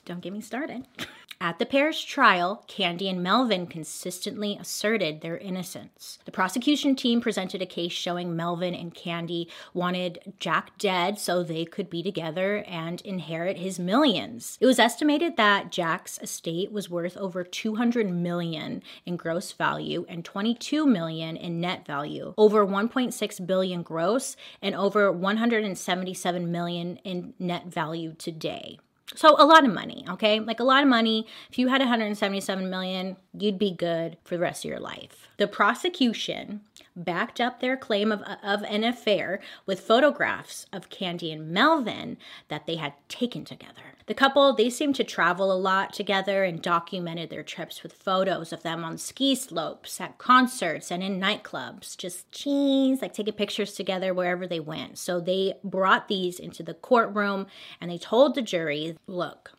Don't 0.04 0.20
get 0.20 0.32
me 0.32 0.40
started. 0.40 0.86
At 1.40 1.60
the 1.60 1.66
pair's 1.66 2.02
trial, 2.02 2.64
Candy 2.66 3.08
and 3.08 3.22
Melvin 3.22 3.68
consistently 3.68 4.58
asserted 4.60 5.20
their 5.20 5.38
innocence. 5.38 6.18
The 6.24 6.32
prosecution 6.32 6.96
team 6.96 7.20
presented 7.20 7.62
a 7.62 7.66
case 7.66 7.92
showing 7.92 8.34
Melvin 8.34 8.74
and 8.74 8.92
Candy 8.92 9.48
wanted 9.72 10.34
Jack 10.40 10.76
dead 10.78 11.16
so 11.20 11.44
they 11.44 11.64
could 11.64 11.88
be 11.88 12.02
together 12.02 12.64
and 12.66 13.00
inherit 13.02 13.56
his 13.56 13.78
millions. 13.78 14.58
It 14.60 14.66
was 14.66 14.80
estimated 14.80 15.36
that 15.36 15.70
Jack's 15.70 16.18
estate 16.20 16.72
was 16.72 16.90
worth 16.90 17.16
over 17.16 17.44
200 17.44 18.10
million 18.10 18.82
in 19.06 19.16
gross 19.16 19.52
value 19.52 20.04
and 20.08 20.24
22 20.24 20.86
million 20.86 21.36
in 21.36 21.60
net 21.60 21.86
value, 21.86 22.34
over 22.36 22.66
1.6 22.66 23.46
billion 23.46 23.82
gross 23.84 24.34
and 24.60 24.74
over 24.74 25.12
177 25.12 26.50
million 26.50 26.96
in 27.04 27.34
net 27.38 27.66
value 27.66 28.14
today. 28.18 28.80
So 29.14 29.36
a 29.38 29.46
lot 29.46 29.64
of 29.64 29.72
money, 29.72 30.04
okay? 30.08 30.38
Like 30.38 30.60
a 30.60 30.64
lot 30.64 30.82
of 30.82 30.88
money. 30.88 31.26
If 31.50 31.58
you 31.58 31.68
had 31.68 31.80
177 31.80 32.68
million, 32.68 33.16
you'd 33.32 33.58
be 33.58 33.72
good 33.72 34.18
for 34.24 34.36
the 34.36 34.40
rest 34.40 34.64
of 34.64 34.68
your 34.68 34.80
life. 34.80 35.28
The 35.38 35.48
prosecution 35.48 36.60
backed 37.04 37.40
up 37.40 37.60
their 37.60 37.76
claim 37.76 38.12
of, 38.12 38.22
of 38.42 38.62
an 38.64 38.84
affair 38.84 39.40
with 39.64 39.80
photographs 39.80 40.66
of 40.72 40.90
Candy 40.90 41.32
and 41.32 41.50
Melvin 41.50 42.18
that 42.48 42.66
they 42.66 42.76
had 42.76 42.94
taken 43.08 43.44
together. 43.44 43.94
The 44.06 44.14
couple, 44.14 44.54
they 44.54 44.70
seemed 44.70 44.94
to 44.96 45.04
travel 45.04 45.52
a 45.52 45.56
lot 45.56 45.92
together 45.92 46.42
and 46.42 46.62
documented 46.62 47.28
their 47.28 47.42
trips 47.42 47.82
with 47.82 47.92
photos 47.92 48.52
of 48.52 48.62
them 48.62 48.82
on 48.82 48.96
ski 48.96 49.34
slopes, 49.34 50.00
at 50.00 50.16
concerts, 50.16 50.90
and 50.90 51.02
in 51.02 51.20
nightclubs. 51.20 51.96
Just 51.96 52.32
cheese, 52.32 53.02
like 53.02 53.12
taking 53.12 53.34
pictures 53.34 53.74
together 53.74 54.14
wherever 54.14 54.46
they 54.46 54.60
went. 54.60 54.96
So 54.96 55.20
they 55.20 55.54
brought 55.62 56.08
these 56.08 56.38
into 56.38 56.62
the 56.62 56.72
courtroom 56.74 57.46
and 57.80 57.90
they 57.90 57.98
told 57.98 58.34
the 58.34 58.42
jury, 58.42 58.96
look, 59.06 59.52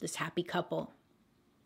this 0.00 0.16
happy 0.16 0.42
couple, 0.42 0.92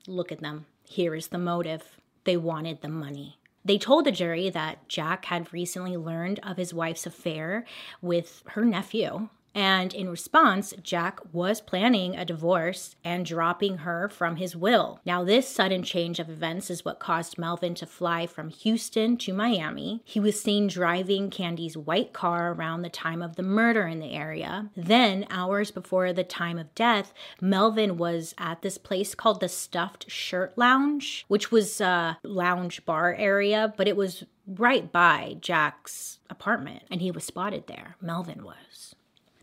look 0.06 0.30
at 0.30 0.40
them. 0.40 0.66
Here 0.84 1.16
is 1.16 1.28
the 1.28 1.38
motive. 1.38 1.98
They 2.22 2.36
wanted 2.36 2.80
the 2.80 2.88
money. 2.88 3.37
They 3.68 3.76
told 3.76 4.06
the 4.06 4.12
jury 4.12 4.48
that 4.48 4.88
Jack 4.88 5.26
had 5.26 5.52
recently 5.52 5.94
learned 5.94 6.40
of 6.42 6.56
his 6.56 6.72
wife's 6.72 7.04
affair 7.04 7.66
with 8.00 8.42
her 8.46 8.64
nephew 8.64 9.28
And 9.54 9.92
in 9.92 10.08
response, 10.08 10.72
Jack 10.82 11.20
was 11.32 11.60
planning 11.60 12.16
a 12.16 12.24
divorce 12.24 12.94
and 13.02 13.26
dropping 13.26 13.78
her 13.78 14.08
from 14.08 14.36
his 14.36 14.54
will. 14.54 15.00
Now, 15.04 15.24
this 15.24 15.48
sudden 15.48 15.82
change 15.82 16.20
of 16.20 16.30
events 16.30 16.70
is 16.70 16.84
what 16.84 17.00
caused 17.00 17.38
Melvin 17.38 17.74
to 17.76 17.86
fly 17.86 18.26
from 18.26 18.50
Houston 18.50 19.16
to 19.18 19.32
Miami. 19.32 20.02
He 20.04 20.20
was 20.20 20.40
seen 20.40 20.68
driving 20.68 21.30
Candy's 21.30 21.76
white 21.76 22.12
car 22.12 22.52
around 22.52 22.82
the 22.82 22.88
time 22.88 23.22
of 23.22 23.36
the 23.36 23.42
murder 23.42 23.86
in 23.86 23.98
the 23.98 24.12
area. 24.12 24.70
Then, 24.76 25.26
hours 25.30 25.70
before 25.70 26.12
the 26.12 26.24
time 26.24 26.58
of 26.58 26.74
death, 26.74 27.12
Melvin 27.40 27.96
was 27.96 28.34
at 28.38 28.62
this 28.62 28.78
place 28.78 29.14
called 29.14 29.40
the 29.40 29.48
Stuffed 29.48 30.10
Shirt 30.10 30.56
Lounge, 30.56 31.24
which 31.28 31.50
was 31.50 31.80
a 31.80 32.18
lounge 32.22 32.84
bar 32.84 33.14
area, 33.14 33.74
but 33.76 33.88
it 33.88 33.96
was 33.96 34.24
right 34.46 34.90
by 34.90 35.36
Jack's 35.40 36.20
apartment, 36.30 36.84
and 36.90 37.00
he 37.00 37.10
was 37.10 37.24
spotted 37.24 37.66
there. 37.66 37.96
Melvin 38.00 38.44
was. 38.44 38.94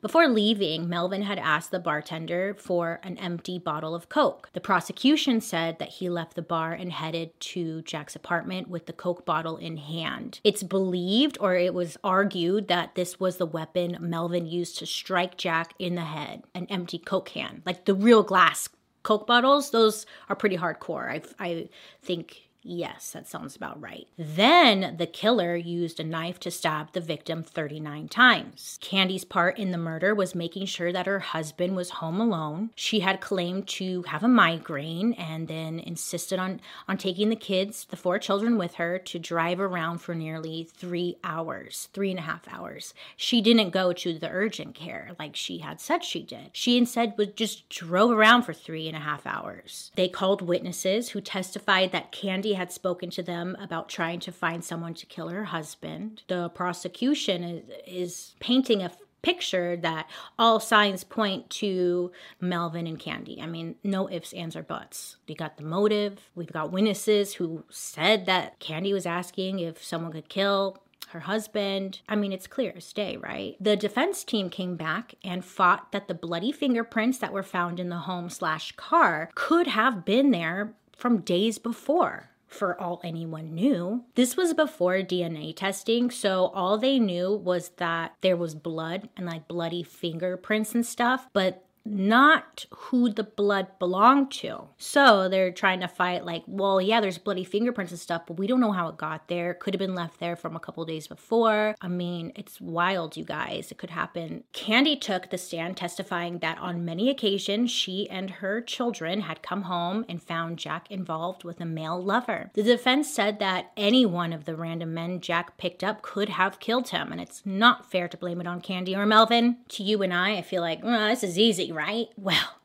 Before 0.05 0.27
leaving, 0.27 0.87
Melvin 0.87 1.23
had 1.23 1.39
asked 1.39 1.71
the 1.71 1.79
bartender 1.79 2.53
for 2.59 2.99
an 3.01 3.17
empty 3.17 3.57
bottle 3.57 3.95
of 3.95 4.07
Coke. 4.07 4.51
The 4.53 4.61
prosecution 4.61 5.41
said 5.41 5.79
that 5.79 5.93
he 5.93 6.11
left 6.11 6.35
the 6.35 6.43
bar 6.43 6.73
and 6.73 6.91
headed 6.91 7.31
to 7.39 7.81
Jack's 7.81 8.15
apartment 8.15 8.67
with 8.67 8.85
the 8.85 8.93
Coke 8.93 9.25
bottle 9.25 9.57
in 9.57 9.77
hand. 9.77 10.41
It's 10.43 10.61
believed 10.61 11.39
or 11.41 11.55
it 11.55 11.73
was 11.73 11.97
argued 12.03 12.67
that 12.67 12.93
this 12.93 13.19
was 13.19 13.37
the 13.37 13.47
weapon 13.47 13.97
Melvin 13.99 14.45
used 14.45 14.77
to 14.77 14.85
strike 14.85 15.37
Jack 15.37 15.73
in 15.79 15.95
the 15.95 16.01
head 16.01 16.43
an 16.53 16.67
empty 16.69 16.99
Coke 16.99 17.29
can, 17.29 17.63
like 17.65 17.85
the 17.85 17.95
real 17.95 18.21
glass 18.21 18.69
Coke 19.01 19.25
bottles. 19.25 19.71
Those 19.71 20.05
are 20.29 20.35
pretty 20.35 20.57
hardcore. 20.57 21.09
I, 21.09 21.21
I 21.39 21.69
think 22.03 22.44
Yes, 22.67 23.12
that 23.12 23.28
sounds 23.28 23.56
about 23.56 23.80
right. 23.80 24.08
Then 24.17 24.95
the 24.97 25.06
killer 25.06 25.56
used 25.56 25.99
a 25.99 26.04
knife 26.04 26.39
to 26.39 26.49
stab 26.49 26.93
the 26.93 26.99
victim 26.99 27.43
39 27.43 28.08
times. 28.08 28.80
Candy's 28.82 29.23
part 29.23 29.60
in 29.60 29.69
the 29.69 29.78
murder 29.78 30.15
was 30.15 30.34
making 30.34 30.65
sure 30.65 30.91
that 30.91 31.06
her 31.06 31.19
husband 31.19 31.75
was 31.75 31.91
home 31.91 32.19
alone. 32.19 32.71
She 32.73 33.01
had 33.01 33.21
claimed 33.21 33.67
to 33.67 34.01
have 34.08 34.23
a 34.23 34.28
migraine 34.28 35.13
and 35.13 35.47
then 35.47 35.78
insisted 35.78 36.39
on, 36.39 36.60
on 36.88 36.97
taking 36.97 37.30
the 37.30 37.36
kids, 37.36 37.86
the 37.88 37.95
four 37.95 38.17
children, 38.17 38.58
with 38.58 38.75
her 38.75 38.97
to 38.97 39.19
drive 39.19 39.60
around 39.60 39.99
for 39.99 40.15
nearly 40.15 40.67
three 40.75 41.17
hours, 41.23 41.89
three 41.93 42.10
and 42.10 42.19
a 42.19 42.23
half 42.23 42.47
hours. 42.47 42.95
She 43.15 43.41
didn't 43.41 43.69
go 43.69 43.93
to 43.93 44.17
the 44.17 44.30
urgent 44.30 44.73
care 44.73 45.12
like 45.19 45.36
she 45.36 45.60
had 45.60 45.80
said 45.80 46.04
she 46.04 46.23
did. 46.23 46.49
She 46.54 46.80
instead 46.80 47.13
was 47.15 47.28
just 47.36 47.69
drove 47.69 48.10
around 48.10 48.41
for 48.41 48.54
three 48.54 48.88
and 48.88 48.97
a 48.97 49.01
half 49.01 49.28
hours. 49.28 49.91
They 49.95 50.08
called 50.08 50.41
witnesses 50.41 51.10
who 51.10 51.21
testified 51.21 51.91
that 51.91 52.12
Candy 52.12 52.54
had 52.55 52.71
spoken 52.71 53.09
to 53.11 53.23
them 53.23 53.55
about 53.59 53.87
trying 53.89 54.19
to 54.21 54.31
find 54.31 54.63
someone 54.63 54.93
to 54.95 55.05
kill 55.05 55.29
her 55.29 55.45
husband. 55.45 56.23
The 56.27 56.49
prosecution 56.49 57.43
is, 57.43 57.63
is 57.85 58.35
painting 58.39 58.81
a 58.81 58.91
picture 59.25 59.75
that 59.77 60.07
all 60.37 60.59
signs 60.59 61.03
point 61.03 61.49
to 61.49 62.11
Melvin 62.39 62.85
and 62.85 62.99
Candy. 62.99 63.41
I 63.41 63.47
mean, 63.47 63.75
no 63.83 64.09
ifs, 64.09 64.33
ands, 64.33 64.55
or 64.55 64.61
buts. 64.61 65.17
We 65.27 65.33
got 65.33 65.57
the 65.57 65.63
motive. 65.63 66.29
We've 66.35 66.51
got 66.51 66.71
witnesses 66.71 67.33
who 67.33 67.65
said 67.69 68.27
that 68.27 68.59
Candy 68.59 68.93
was 68.93 69.07
asking 69.07 69.59
if 69.59 69.83
someone 69.83 70.11
could 70.11 70.29
kill 70.29 70.77
her 71.09 71.21
husband. 71.21 72.01
I 72.07 72.15
mean, 72.15 72.31
it's 72.31 72.45
clear 72.45 72.73
as 72.75 72.93
day, 72.93 73.17
right? 73.17 73.55
The 73.59 73.75
defense 73.75 74.23
team 74.23 74.49
came 74.49 74.75
back 74.75 75.15
and 75.23 75.43
fought 75.43 75.91
that 75.91 76.07
the 76.07 76.13
bloody 76.13 76.51
fingerprints 76.51 77.17
that 77.17 77.33
were 77.33 77.43
found 77.43 77.79
in 77.79 77.89
the 77.89 77.97
home 77.97 78.29
slash 78.29 78.73
car 78.73 79.31
could 79.33 79.67
have 79.67 80.05
been 80.05 80.29
there 80.31 80.75
from 80.95 81.21
days 81.21 81.57
before 81.57 82.29
for 82.55 82.79
all 82.81 83.01
anyone 83.03 83.53
knew. 83.53 84.03
This 84.15 84.37
was 84.37 84.53
before 84.53 84.95
DNA 84.97 85.55
testing, 85.55 86.09
so 86.09 86.45
all 86.53 86.77
they 86.77 86.99
knew 86.99 87.35
was 87.35 87.69
that 87.77 88.15
there 88.21 88.37
was 88.37 88.55
blood 88.55 89.09
and 89.17 89.25
like 89.25 89.47
bloody 89.47 89.83
fingerprints 89.83 90.73
and 90.73 90.85
stuff, 90.85 91.27
but 91.33 91.64
not 91.85 92.65
who 92.71 93.09
the 93.09 93.23
blood 93.23 93.67
belonged 93.79 94.31
to. 94.31 94.67
So 94.77 95.29
they're 95.29 95.51
trying 95.51 95.81
to 95.81 95.87
fight, 95.87 96.25
like, 96.25 96.43
well, 96.47 96.81
yeah, 96.81 96.99
there's 96.99 97.17
bloody 97.17 97.43
fingerprints 97.43 97.91
and 97.91 97.99
stuff, 97.99 98.23
but 98.27 98.37
we 98.37 98.47
don't 98.47 98.59
know 98.59 98.71
how 98.71 98.89
it 98.89 98.97
got 98.97 99.27
there. 99.27 99.53
Could 99.53 99.73
have 99.73 99.79
been 99.79 99.95
left 99.95 100.19
there 100.19 100.35
from 100.35 100.55
a 100.55 100.59
couple 100.59 100.83
days 100.85 101.07
before. 101.07 101.75
I 101.79 101.87
mean, 101.87 102.31
it's 102.35 102.59
wild, 102.59 103.15
you 103.15 103.23
guys. 103.23 103.71
It 103.71 103.77
could 103.77 103.91
happen. 103.91 104.43
Candy 104.51 104.95
took 104.95 105.29
the 105.29 105.37
stand 105.37 105.77
testifying 105.77 106.39
that 106.39 106.57
on 106.57 106.85
many 106.85 107.09
occasions 107.09 107.71
she 107.71 108.09
and 108.09 108.29
her 108.29 108.61
children 108.61 109.21
had 109.21 109.43
come 109.43 109.63
home 109.63 110.05
and 110.09 110.21
found 110.21 110.57
Jack 110.57 110.89
involved 110.89 111.43
with 111.43 111.61
a 111.61 111.65
male 111.65 112.01
lover. 112.01 112.49
The 112.53 112.63
defense 112.63 113.13
said 113.13 113.39
that 113.39 113.71
any 113.77 114.05
one 114.05 114.33
of 114.33 114.45
the 114.45 114.55
random 114.55 114.93
men 114.93 115.21
Jack 115.21 115.57
picked 115.57 115.83
up 115.83 116.01
could 116.01 116.29
have 116.29 116.59
killed 116.59 116.89
him, 116.89 117.11
and 117.11 117.21
it's 117.21 117.43
not 117.45 117.89
fair 117.91 118.07
to 118.07 118.17
blame 118.17 118.41
it 118.41 118.47
on 118.47 118.61
Candy 118.61 118.95
or 118.95 119.05
Melvin. 119.05 119.57
To 119.69 119.83
you 119.83 120.01
and 120.01 120.13
I, 120.13 120.37
I 120.37 120.41
feel 120.41 120.61
like, 120.61 120.83
well, 120.83 121.09
this 121.09 121.23
is 121.23 121.37
easy, 121.37 121.71
right? 121.75 122.07
Well, 122.17 122.59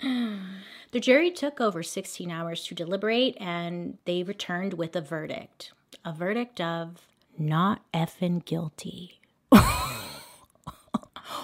the 0.00 1.00
jury 1.00 1.30
took 1.30 1.60
over 1.60 1.82
16 1.82 2.30
hours 2.30 2.64
to 2.66 2.74
deliberate 2.74 3.36
and 3.40 3.98
they 4.04 4.22
returned 4.22 4.74
with 4.74 4.94
a 4.94 5.00
verdict 5.00 5.72
a 6.04 6.12
verdict 6.12 6.60
of 6.60 7.06
not 7.38 7.82
effing 7.92 8.44
guilty. 8.44 9.20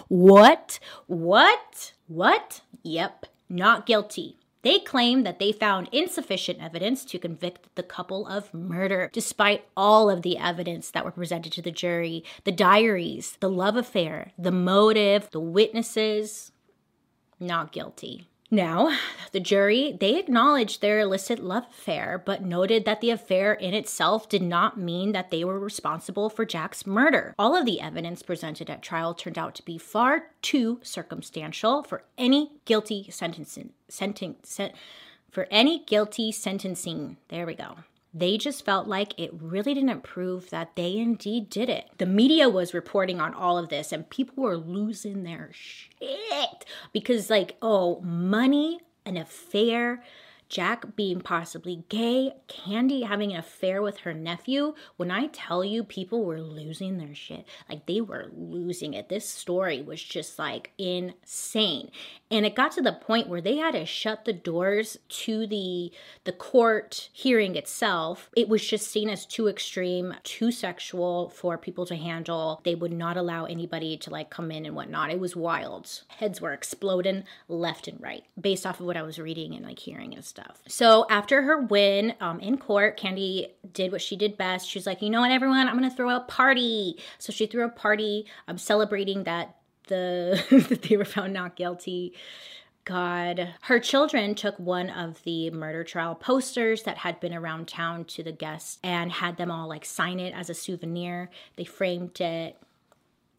what? 0.09 0.79
What? 1.07 1.92
What? 2.07 2.61
Yep, 2.83 3.27
not 3.49 3.87
guilty. 3.87 4.38
They 4.66 4.81
claim 4.81 5.22
that 5.22 5.38
they 5.38 5.52
found 5.52 5.88
insufficient 5.92 6.61
evidence 6.61 7.05
to 7.05 7.20
convict 7.20 7.72
the 7.76 7.85
couple 7.85 8.26
of 8.26 8.52
murder, 8.52 9.11
despite 9.12 9.64
all 9.76 10.11
of 10.11 10.22
the 10.22 10.37
evidence 10.38 10.90
that 10.90 11.05
were 11.05 11.12
presented 11.12 11.52
to 11.52 11.62
the 11.62 11.70
jury 11.70 12.24
the 12.42 12.50
diaries, 12.50 13.37
the 13.38 13.48
love 13.48 13.76
affair, 13.76 14.33
the 14.37 14.50
motive, 14.50 15.31
the 15.31 15.38
witnesses. 15.38 16.50
Not 17.38 17.70
guilty. 17.70 18.26
Now, 18.50 18.96
the 19.32 19.40
jury, 19.40 19.96
they 19.98 20.18
acknowledged 20.18 20.80
their 20.80 21.00
illicit 21.00 21.40
love 21.42 21.64
affair, 21.68 22.22
but 22.24 22.42
noted 22.42 22.85
that 22.85 23.00
the 23.00 23.11
affair 23.11 23.52
in 23.52 23.74
itself 23.74 24.28
did 24.28 24.42
not 24.42 24.78
mean 24.78 25.12
that 25.12 25.30
they 25.30 25.42
were 25.42 25.59
responsible 25.59 26.30
for 26.30 26.44
Jack's 26.44 26.87
murder. 26.87 27.35
All 27.38 27.56
of 27.56 27.66
the 27.66 27.80
evidence 27.80 28.22
presented 28.22 28.70
at 28.70 28.82
trial 28.82 29.14
turned 29.14 29.37
out 29.37 29.56
to 29.56 29.64
be 29.64 29.78
far 29.78 30.28
too 30.42 30.78
circumstantial 30.82 31.82
for 31.82 32.04
any 32.16 32.52
guilty 32.64 33.09
sentencing. 33.11 33.70
Sentence, 33.88 34.48
sen- 34.48 34.72
for 35.30 35.48
any 35.50 35.80
guilty 35.80 36.30
sentencing. 36.30 37.16
There 37.28 37.46
we 37.46 37.54
go. 37.54 37.78
They 38.18 38.38
just 38.38 38.64
felt 38.64 38.88
like 38.88 39.12
it 39.18 39.31
really 39.35 39.74
didn't 39.74 40.02
prove 40.02 40.48
that 40.48 40.74
they 40.74 40.96
indeed 40.96 41.50
did 41.50 41.68
it. 41.68 41.90
The 41.98 42.07
media 42.07 42.48
was 42.48 42.72
reporting 42.72 43.20
on 43.20 43.35
all 43.35 43.59
of 43.59 43.68
this 43.68 43.92
and 43.92 44.09
people 44.09 44.42
were 44.42 44.57
losing 44.57 45.22
their 45.22 45.50
shit 45.52 46.64
because, 46.94 47.29
like, 47.29 47.57
oh, 47.61 48.00
money, 48.00 48.81
an 49.05 49.18
affair, 49.18 50.02
Jack 50.48 50.94
being 50.94 51.20
possibly 51.20 51.85
gay, 51.88 52.32
Candy 52.46 53.02
having 53.02 53.32
an 53.32 53.38
affair 53.38 53.82
with 53.82 53.98
her 53.98 54.14
nephew. 54.14 54.74
When 54.96 55.11
I 55.11 55.26
tell 55.26 55.64
you 55.64 55.82
people 55.82 56.24
were 56.24 56.40
losing 56.40 56.98
their 56.98 57.14
shit, 57.14 57.44
like 57.68 57.87
they 57.87 58.00
were 58.00 58.30
losing 58.32 58.94
it. 58.94 59.09
This 59.09 59.28
story 59.28 59.82
was 59.82 60.02
just 60.02 60.38
like 60.38 60.72
insane. 60.78 61.90
And 62.30 62.46
it 62.46 62.54
got 62.54 62.72
to 62.72 62.82
the 62.82 62.92
point 62.92 63.28
where 63.28 63.40
they 63.40 63.56
had 63.56 63.72
to 63.72 63.87
shut 63.87 64.24
the 64.24 64.32
doors 64.32 64.98
to 65.09 65.46
the 65.46 65.92
the 66.24 66.32
court 66.32 67.09
hearing 67.12 67.56
itself. 67.56 68.30
It 68.37 68.48
was 68.48 68.66
just 68.66 68.90
seen 68.90 69.09
as 69.09 69.26
too 69.26 69.48
extreme, 69.48 70.14
too 70.22 70.50
sexual 70.52 71.28
for 71.30 71.59
people 71.59 71.87
to 71.87 71.96
handle. 71.96 72.61
They 72.64 72.74
would 72.74 72.92
not 72.92 73.16
allow 73.16 73.44
anybody 73.44 73.96
to 73.98 74.11
like 74.11 74.30
come 74.30 74.50
in 74.50 74.66
and 74.66 74.74
whatnot. 74.74 75.11
It 75.11 75.20
was 75.20 75.37
wild. 75.37 76.02
Heads 76.09 76.40
were 76.40 76.52
exploding 76.52 77.24
left 77.48 77.88
and 77.88 78.00
right 78.00 78.24
based 78.40 78.66
off 78.66 78.80
of 78.80 78.87
what 78.87 78.96
I 78.96 79.02
was 79.02 79.18
reading 79.18 79.54
and 79.54 79.64
like 79.64 79.78
hearing 79.78 80.14
and 80.14 80.24
stuff. 80.37 80.61
So 80.68 81.07
after 81.09 81.42
her 81.42 81.62
win 81.62 82.14
um, 82.20 82.40
in 82.40 82.59
court, 82.59 82.96
Candy 82.96 83.49
did 83.72 83.90
what 83.90 84.03
she 84.03 84.16
did 84.16 84.37
best. 84.37 84.68
She's 84.68 84.87
like, 84.87 85.01
you 85.01 85.09
know 85.11 85.22
what, 85.22 85.31
everyone, 85.31 85.66
I'm 85.66 85.75
gonna 85.75 85.90
throw 85.90 86.14
a 86.14 86.20
party. 86.20 86.99
So 87.18 87.33
she 87.33 87.46
threw 87.46 87.64
a 87.64 87.70
party 87.70 88.27
um, 88.46 88.59
celebrating 88.59 89.25
that 89.25 89.57
the 89.88 90.42
that 90.68 90.83
they 90.83 90.96
were 90.96 91.05
found 91.05 91.33
not 91.33 91.57
guilty. 91.57 92.12
God. 92.85 93.55
Her 93.62 93.81
children 93.81 94.37
took 94.37 94.57
one 94.61 94.90
of 94.90 95.20
the 95.25 95.51
murder 95.51 95.83
trial 95.83 96.14
posters 96.14 96.85
that 96.85 96.99
had 96.99 97.18
been 97.18 97.35
around 97.35 97.66
town 97.66 98.05
to 98.05 98.22
the 98.22 98.31
guests 98.31 98.79
and 98.85 99.11
had 99.11 99.38
them 99.38 99.51
all 99.51 99.68
like 99.68 99.85
sign 99.85 100.20
it 100.20 100.33
as 100.33 100.51
a 100.51 100.55
souvenir. 100.55 101.29
They 101.57 101.64
framed 101.64 102.20
it. 102.20 102.57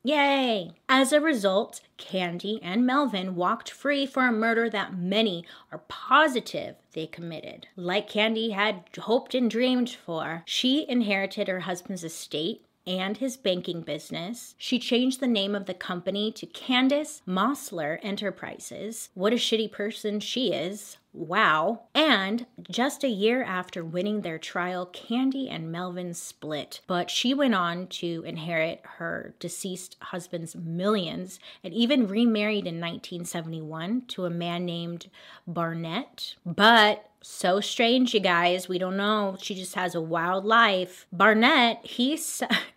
Yay! 0.08 0.72
As 0.88 1.12
a 1.12 1.20
result, 1.20 1.82
Candy 1.98 2.62
and 2.64 2.86
Melvin 2.86 3.36
walked 3.36 3.70
free 3.70 4.06
for 4.06 4.26
a 4.26 4.32
murder 4.32 4.70
that 4.70 4.98
many 4.98 5.44
are 5.70 5.84
positive 5.90 6.78
they 6.94 7.08
committed. 7.08 7.68
Like 7.76 8.10
Candy 8.10 8.52
had 8.52 8.86
hoped 8.98 9.36
and 9.36 9.52
dreamed 9.52 9.90
for, 9.90 10.44
she 10.46 10.88
inherited 10.88 11.50
her 11.50 11.60
husband's 11.60 12.06
estate 12.06 12.64
and 12.88 13.18
his 13.18 13.36
banking 13.36 13.82
business. 13.82 14.56
She 14.58 14.80
changed 14.80 15.20
the 15.20 15.28
name 15.28 15.54
of 15.54 15.66
the 15.66 15.74
company 15.74 16.32
to 16.32 16.46
Candace 16.46 17.22
Mossler 17.28 18.00
Enterprises. 18.02 19.10
What 19.14 19.34
a 19.34 19.36
shitty 19.36 19.74
person 19.74 20.22
she 20.22 20.54
is. 20.54 20.96
Wow. 21.14 21.84
And 21.96 22.46
just 22.70 23.04
a 23.04 23.10
year 23.10 23.44
after 23.44 23.84
winning 23.84 24.22
their 24.22 24.38
trial, 24.38 24.86
Candy 24.86 25.50
and 25.50 25.72
Melvin 25.72 26.14
split. 26.14 26.82
But 26.88 27.10
she 27.10 27.34
went 27.34 27.56
on 27.56 27.88
to 27.88 28.24
inherit 28.26 28.82
her 28.84 29.34
deceased 29.40 29.98
husband's 30.02 30.56
millions 30.56 31.40
and 31.64 31.74
even 31.74 32.08
remarried 32.08 32.68
in 32.68 32.76
1971 32.76 34.04
to 34.10 34.26
a 34.26 34.30
man 34.30 34.66
named 34.66 35.10
Barnett. 35.48 36.36
But 36.46 37.10
so 37.22 37.60
strange, 37.60 38.14
you 38.14 38.20
guys. 38.20 38.70
We 38.70 38.78
don't 38.78 38.98
know. 38.98 39.38
She 39.42 39.56
just 39.56 39.76
has 39.76 39.96
a 39.96 40.02
wild 40.02 40.46
life. 40.46 41.08
Barnett, 41.12 41.86
he's 41.86 42.44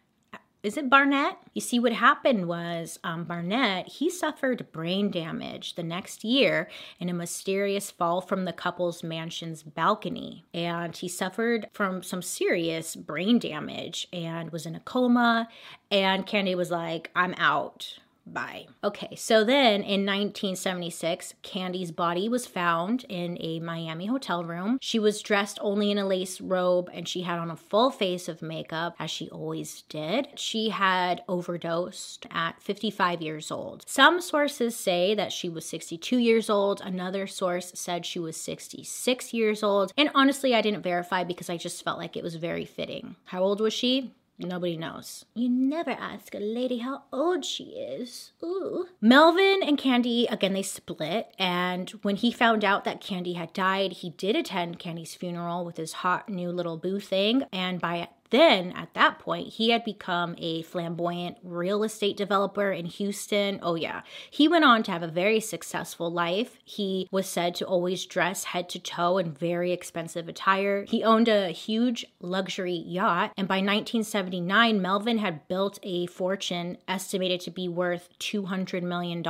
is 0.62 0.76
it 0.76 0.90
Barnett? 0.90 1.38
You 1.54 1.60
see, 1.60 1.78
what 1.80 1.92
happened 1.92 2.46
was 2.46 2.98
um, 3.02 3.24
Barnett, 3.24 3.88
he 3.88 4.10
suffered 4.10 4.70
brain 4.72 5.10
damage 5.10 5.74
the 5.74 5.82
next 5.82 6.22
year 6.22 6.68
in 6.98 7.08
a 7.08 7.14
mysterious 7.14 7.90
fall 7.90 8.20
from 8.20 8.44
the 8.44 8.52
couple's 8.52 9.02
mansion's 9.02 9.62
balcony. 9.62 10.44
And 10.52 10.94
he 10.94 11.08
suffered 11.08 11.68
from 11.72 12.02
some 12.02 12.20
serious 12.20 12.94
brain 12.94 13.38
damage 13.38 14.06
and 14.12 14.50
was 14.50 14.66
in 14.66 14.74
a 14.74 14.80
coma. 14.80 15.48
And 15.90 16.26
Candy 16.26 16.54
was 16.54 16.70
like, 16.70 17.10
I'm 17.16 17.34
out. 17.38 17.98
Bye. 18.26 18.66
Okay, 18.84 19.16
so 19.16 19.42
then 19.42 19.82
in 19.82 20.06
1976, 20.06 21.34
Candy's 21.42 21.90
body 21.90 22.28
was 22.28 22.46
found 22.46 23.04
in 23.08 23.36
a 23.40 23.60
Miami 23.60 24.06
hotel 24.06 24.44
room. 24.44 24.78
She 24.80 24.98
was 24.98 25.22
dressed 25.22 25.58
only 25.60 25.90
in 25.90 25.98
a 25.98 26.06
lace 26.06 26.40
robe 26.40 26.88
and 26.92 27.08
she 27.08 27.22
had 27.22 27.38
on 27.38 27.50
a 27.50 27.56
full 27.56 27.90
face 27.90 28.28
of 28.28 28.42
makeup, 28.42 28.94
as 28.98 29.10
she 29.10 29.28
always 29.30 29.82
did. 29.88 30.28
She 30.36 30.68
had 30.68 31.22
overdosed 31.28 32.26
at 32.30 32.62
55 32.62 33.20
years 33.22 33.50
old. 33.50 33.84
Some 33.86 34.20
sources 34.20 34.76
say 34.76 35.14
that 35.14 35.32
she 35.32 35.48
was 35.48 35.66
62 35.66 36.18
years 36.18 36.48
old, 36.48 36.80
another 36.80 37.26
source 37.26 37.72
said 37.74 38.06
she 38.06 38.18
was 38.18 38.36
66 38.36 39.34
years 39.34 39.62
old. 39.62 39.92
And 39.96 40.10
honestly, 40.14 40.54
I 40.54 40.60
didn't 40.62 40.82
verify 40.82 41.24
because 41.24 41.50
I 41.50 41.56
just 41.56 41.82
felt 41.82 41.98
like 41.98 42.16
it 42.16 42.22
was 42.22 42.36
very 42.36 42.64
fitting. 42.64 43.16
How 43.24 43.42
old 43.42 43.60
was 43.60 43.72
she? 43.72 44.12
Nobody 44.40 44.76
knows. 44.76 45.24
You 45.34 45.48
never 45.48 45.90
ask 45.90 46.34
a 46.34 46.38
lady 46.38 46.78
how 46.78 47.02
old 47.12 47.44
she 47.44 47.64
is. 47.64 48.32
Ooh. 48.42 48.86
Melvin 49.00 49.60
and 49.62 49.76
Candy, 49.76 50.26
again, 50.26 50.54
they 50.54 50.62
split. 50.62 51.34
And 51.38 51.90
when 52.02 52.16
he 52.16 52.32
found 52.32 52.64
out 52.64 52.84
that 52.84 53.00
Candy 53.00 53.34
had 53.34 53.52
died, 53.52 53.92
he 53.92 54.10
did 54.10 54.36
attend 54.36 54.78
Candy's 54.78 55.14
funeral 55.14 55.64
with 55.64 55.76
his 55.76 55.92
hot 55.92 56.28
new 56.28 56.50
little 56.50 56.76
boo 56.78 57.00
thing. 57.00 57.44
And 57.52 57.80
by 57.80 58.08
then, 58.30 58.72
at 58.72 58.94
that 58.94 59.18
point, 59.18 59.48
he 59.54 59.70
had 59.70 59.84
become 59.84 60.34
a 60.38 60.62
flamboyant 60.62 61.38
real 61.42 61.82
estate 61.82 62.16
developer 62.16 62.70
in 62.72 62.86
Houston. 62.86 63.58
Oh, 63.62 63.74
yeah. 63.74 64.02
He 64.30 64.48
went 64.48 64.64
on 64.64 64.82
to 64.84 64.92
have 64.92 65.02
a 65.02 65.08
very 65.08 65.40
successful 65.40 66.10
life. 66.10 66.58
He 66.64 67.08
was 67.10 67.28
said 67.28 67.54
to 67.56 67.66
always 67.66 68.06
dress 68.06 68.44
head 68.44 68.68
to 68.70 68.78
toe 68.78 69.18
in 69.18 69.32
very 69.32 69.72
expensive 69.72 70.28
attire. 70.28 70.84
He 70.88 71.04
owned 71.04 71.28
a 71.28 71.48
huge 71.48 72.06
luxury 72.20 72.84
yacht. 72.86 73.32
And 73.36 73.48
by 73.48 73.56
1979, 73.56 74.80
Melvin 74.80 75.18
had 75.18 75.46
built 75.48 75.78
a 75.82 76.06
fortune 76.06 76.78
estimated 76.86 77.40
to 77.40 77.50
be 77.50 77.68
worth 77.68 78.08
$200 78.18 78.82
million. 78.82 79.24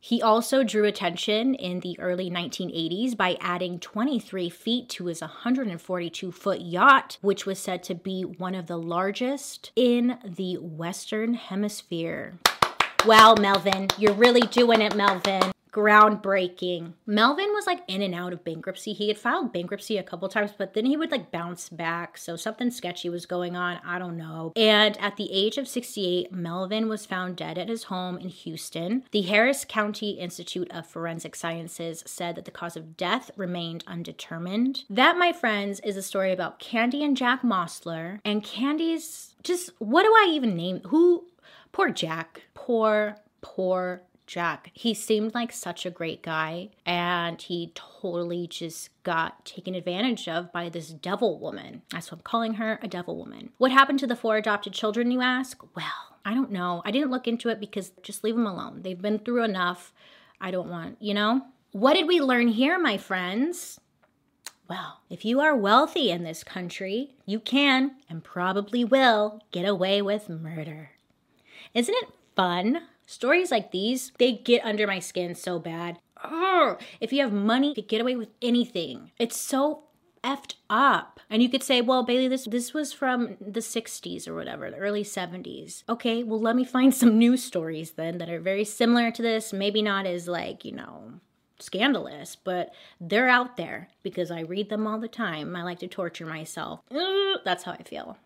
He 0.00 0.22
also 0.22 0.62
drew 0.62 0.84
attention 0.84 1.54
in 1.54 1.80
the 1.80 1.98
early 1.98 2.30
1980s 2.30 3.16
by 3.16 3.36
adding 3.40 3.78
23 3.80 4.48
feet 4.48 4.88
to 4.90 5.06
his 5.06 5.20
142 5.20 6.32
foot 6.32 6.60
yacht, 6.60 7.18
which 7.20 7.46
was 7.46 7.58
said 7.58 7.82
to 7.84 7.94
be 7.94 8.19
one 8.24 8.54
of 8.54 8.66
the 8.66 8.78
largest 8.78 9.72
in 9.76 10.18
the 10.24 10.56
Western 10.56 11.34
Hemisphere. 11.34 12.34
Wow, 13.06 13.34
Melvin, 13.38 13.88
you're 13.98 14.12
really 14.12 14.42
doing 14.42 14.80
it, 14.80 14.94
Melvin 14.94 15.52
groundbreaking. 15.72 16.94
Melvin 17.06 17.52
was 17.52 17.66
like 17.66 17.82
in 17.88 18.02
and 18.02 18.14
out 18.14 18.32
of 18.32 18.44
bankruptcy. 18.44 18.92
He 18.92 19.08
had 19.08 19.18
filed 19.18 19.52
bankruptcy 19.52 19.96
a 19.96 20.02
couple 20.02 20.28
times, 20.28 20.52
but 20.56 20.74
then 20.74 20.86
he 20.86 20.96
would 20.96 21.10
like 21.10 21.30
bounce 21.30 21.68
back. 21.68 22.18
So 22.18 22.36
something 22.36 22.70
sketchy 22.70 23.08
was 23.08 23.26
going 23.26 23.56
on. 23.56 23.80
I 23.84 23.98
don't 23.98 24.16
know. 24.16 24.52
And 24.56 24.98
at 24.98 25.16
the 25.16 25.30
age 25.32 25.58
of 25.58 25.68
68, 25.68 26.32
Melvin 26.32 26.88
was 26.88 27.06
found 27.06 27.36
dead 27.36 27.58
at 27.58 27.68
his 27.68 27.84
home 27.84 28.18
in 28.18 28.28
Houston. 28.28 29.04
The 29.12 29.22
Harris 29.22 29.64
County 29.64 30.12
Institute 30.12 30.70
of 30.70 30.86
Forensic 30.86 31.34
Sciences 31.34 32.02
said 32.06 32.36
that 32.36 32.44
the 32.44 32.50
cause 32.50 32.76
of 32.76 32.96
death 32.96 33.30
remained 33.36 33.84
undetermined. 33.86 34.84
That, 34.90 35.18
my 35.18 35.32
friends, 35.32 35.80
is 35.80 35.96
a 35.96 36.02
story 36.02 36.32
about 36.32 36.58
Candy 36.58 37.04
and 37.04 37.16
Jack 37.16 37.42
Mossler. 37.42 38.20
And 38.24 38.42
Candy's 38.42 39.34
just, 39.42 39.70
what 39.78 40.02
do 40.02 40.10
I 40.10 40.28
even 40.30 40.56
name? 40.56 40.80
Who? 40.86 41.26
Poor 41.72 41.90
Jack. 41.90 42.42
Poor, 42.54 43.16
poor 43.40 44.02
Jack. 44.30 44.70
He 44.74 44.94
seemed 44.94 45.34
like 45.34 45.50
such 45.50 45.84
a 45.84 45.90
great 45.90 46.22
guy, 46.22 46.68
and 46.86 47.42
he 47.42 47.72
totally 47.74 48.46
just 48.46 48.90
got 49.02 49.44
taken 49.44 49.74
advantage 49.74 50.28
of 50.28 50.52
by 50.52 50.68
this 50.68 50.90
devil 50.90 51.40
woman. 51.40 51.82
That's 51.90 52.12
what 52.12 52.18
I'm 52.18 52.22
calling 52.22 52.54
her 52.54 52.78
a 52.80 52.86
devil 52.86 53.16
woman. 53.16 53.50
What 53.58 53.72
happened 53.72 53.98
to 53.98 54.06
the 54.06 54.14
four 54.14 54.36
adopted 54.36 54.72
children, 54.72 55.10
you 55.10 55.20
ask? 55.20 55.60
Well, 55.74 56.16
I 56.24 56.32
don't 56.32 56.52
know. 56.52 56.80
I 56.84 56.92
didn't 56.92 57.10
look 57.10 57.26
into 57.26 57.48
it 57.48 57.58
because 57.58 57.90
just 58.04 58.22
leave 58.22 58.36
them 58.36 58.46
alone. 58.46 58.82
They've 58.82 59.02
been 59.02 59.18
through 59.18 59.42
enough. 59.42 59.92
I 60.40 60.52
don't 60.52 60.70
want, 60.70 60.98
you 61.00 61.12
know? 61.12 61.42
What 61.72 61.94
did 61.94 62.06
we 62.06 62.20
learn 62.20 62.46
here, 62.46 62.78
my 62.78 62.98
friends? 62.98 63.80
Well, 64.68 65.00
if 65.10 65.24
you 65.24 65.40
are 65.40 65.56
wealthy 65.56 66.12
in 66.12 66.22
this 66.22 66.44
country, 66.44 67.16
you 67.26 67.40
can 67.40 67.96
and 68.08 68.22
probably 68.22 68.84
will 68.84 69.40
get 69.50 69.64
away 69.64 70.00
with 70.00 70.28
murder. 70.28 70.92
Isn't 71.74 71.96
it 71.96 72.10
fun? 72.36 72.82
Stories 73.10 73.50
like 73.50 73.72
these, 73.72 74.12
they 74.20 74.30
get 74.30 74.64
under 74.64 74.86
my 74.86 75.00
skin 75.00 75.34
so 75.34 75.58
bad. 75.58 75.98
Urgh. 76.24 76.80
If 77.00 77.12
you 77.12 77.22
have 77.22 77.32
money, 77.32 77.74
you 77.76 77.82
get 77.82 78.00
away 78.00 78.14
with 78.14 78.28
anything. 78.40 79.10
It's 79.18 79.36
so 79.36 79.82
effed 80.22 80.54
up. 80.70 81.18
And 81.28 81.42
you 81.42 81.48
could 81.48 81.64
say, 81.64 81.80
well, 81.80 82.04
Bailey, 82.04 82.28
this 82.28 82.44
this 82.44 82.72
was 82.72 82.92
from 82.92 83.36
the 83.40 83.58
60s 83.58 84.28
or 84.28 84.36
whatever, 84.36 84.70
the 84.70 84.76
early 84.76 85.02
70s. 85.02 85.82
Okay, 85.88 86.22
well, 86.22 86.38
let 86.38 86.54
me 86.54 86.64
find 86.64 86.94
some 87.00 87.18
new 87.18 87.36
stories 87.36 87.90
then 87.90 88.18
that 88.18 88.30
are 88.30 88.38
very 88.38 88.64
similar 88.64 89.10
to 89.10 89.22
this. 89.22 89.52
Maybe 89.52 89.82
not 89.82 90.06
as 90.06 90.28
like, 90.28 90.64
you 90.64 90.70
know, 90.70 91.14
scandalous, 91.58 92.36
but 92.36 92.72
they're 93.00 93.28
out 93.28 93.56
there 93.56 93.88
because 94.04 94.30
I 94.30 94.42
read 94.42 94.68
them 94.68 94.86
all 94.86 95.00
the 95.00 95.08
time. 95.08 95.56
I 95.56 95.64
like 95.64 95.80
to 95.80 95.88
torture 95.88 96.26
myself. 96.26 96.78
That's 97.44 97.64
how 97.64 97.72
I 97.72 97.82
feel. 97.82 98.18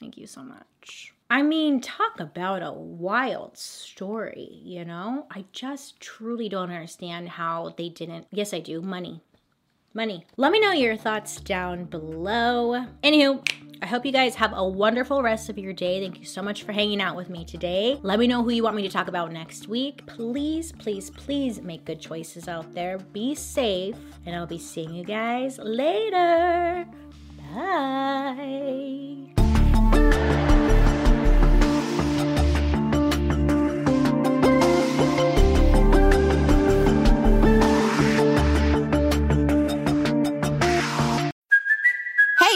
Thank 0.00 0.16
you 0.18 0.26
so 0.26 0.42
much. 0.42 1.14
I 1.30 1.42
mean, 1.42 1.80
talk 1.82 2.20
about 2.20 2.62
a 2.62 2.72
wild 2.72 3.58
story, 3.58 4.60
you 4.62 4.84
know? 4.84 5.26
I 5.30 5.44
just 5.52 6.00
truly 6.00 6.48
don't 6.48 6.70
understand 6.70 7.28
how 7.28 7.74
they 7.76 7.90
didn't. 7.90 8.26
Yes, 8.30 8.54
I 8.54 8.60
do. 8.60 8.80
Money. 8.80 9.20
Money. 9.92 10.26
Let 10.36 10.52
me 10.52 10.60
know 10.60 10.72
your 10.72 10.96
thoughts 10.96 11.40
down 11.40 11.84
below. 11.84 12.86
Anywho, 13.02 13.46
I 13.82 13.86
hope 13.86 14.06
you 14.06 14.12
guys 14.12 14.34
have 14.36 14.52
a 14.54 14.66
wonderful 14.66 15.22
rest 15.22 15.50
of 15.50 15.58
your 15.58 15.72
day. 15.72 16.00
Thank 16.00 16.18
you 16.18 16.24
so 16.24 16.40
much 16.40 16.62
for 16.62 16.72
hanging 16.72 17.00
out 17.00 17.16
with 17.16 17.28
me 17.28 17.44
today. 17.44 17.98
Let 18.02 18.18
me 18.18 18.26
know 18.26 18.42
who 18.42 18.50
you 18.50 18.62
want 18.62 18.76
me 18.76 18.82
to 18.82 18.88
talk 18.88 19.08
about 19.08 19.30
next 19.30 19.68
week. 19.68 20.06
Please, 20.06 20.72
please, 20.72 21.10
please 21.10 21.60
make 21.60 21.84
good 21.84 22.00
choices 22.00 22.48
out 22.48 22.74
there. 22.74 22.98
Be 22.98 23.34
safe, 23.34 23.96
and 24.24 24.34
I'll 24.34 24.46
be 24.46 24.58
seeing 24.58 24.94
you 24.94 25.04
guys 25.04 25.58
later. 25.58 26.86
Bye. 27.54 29.47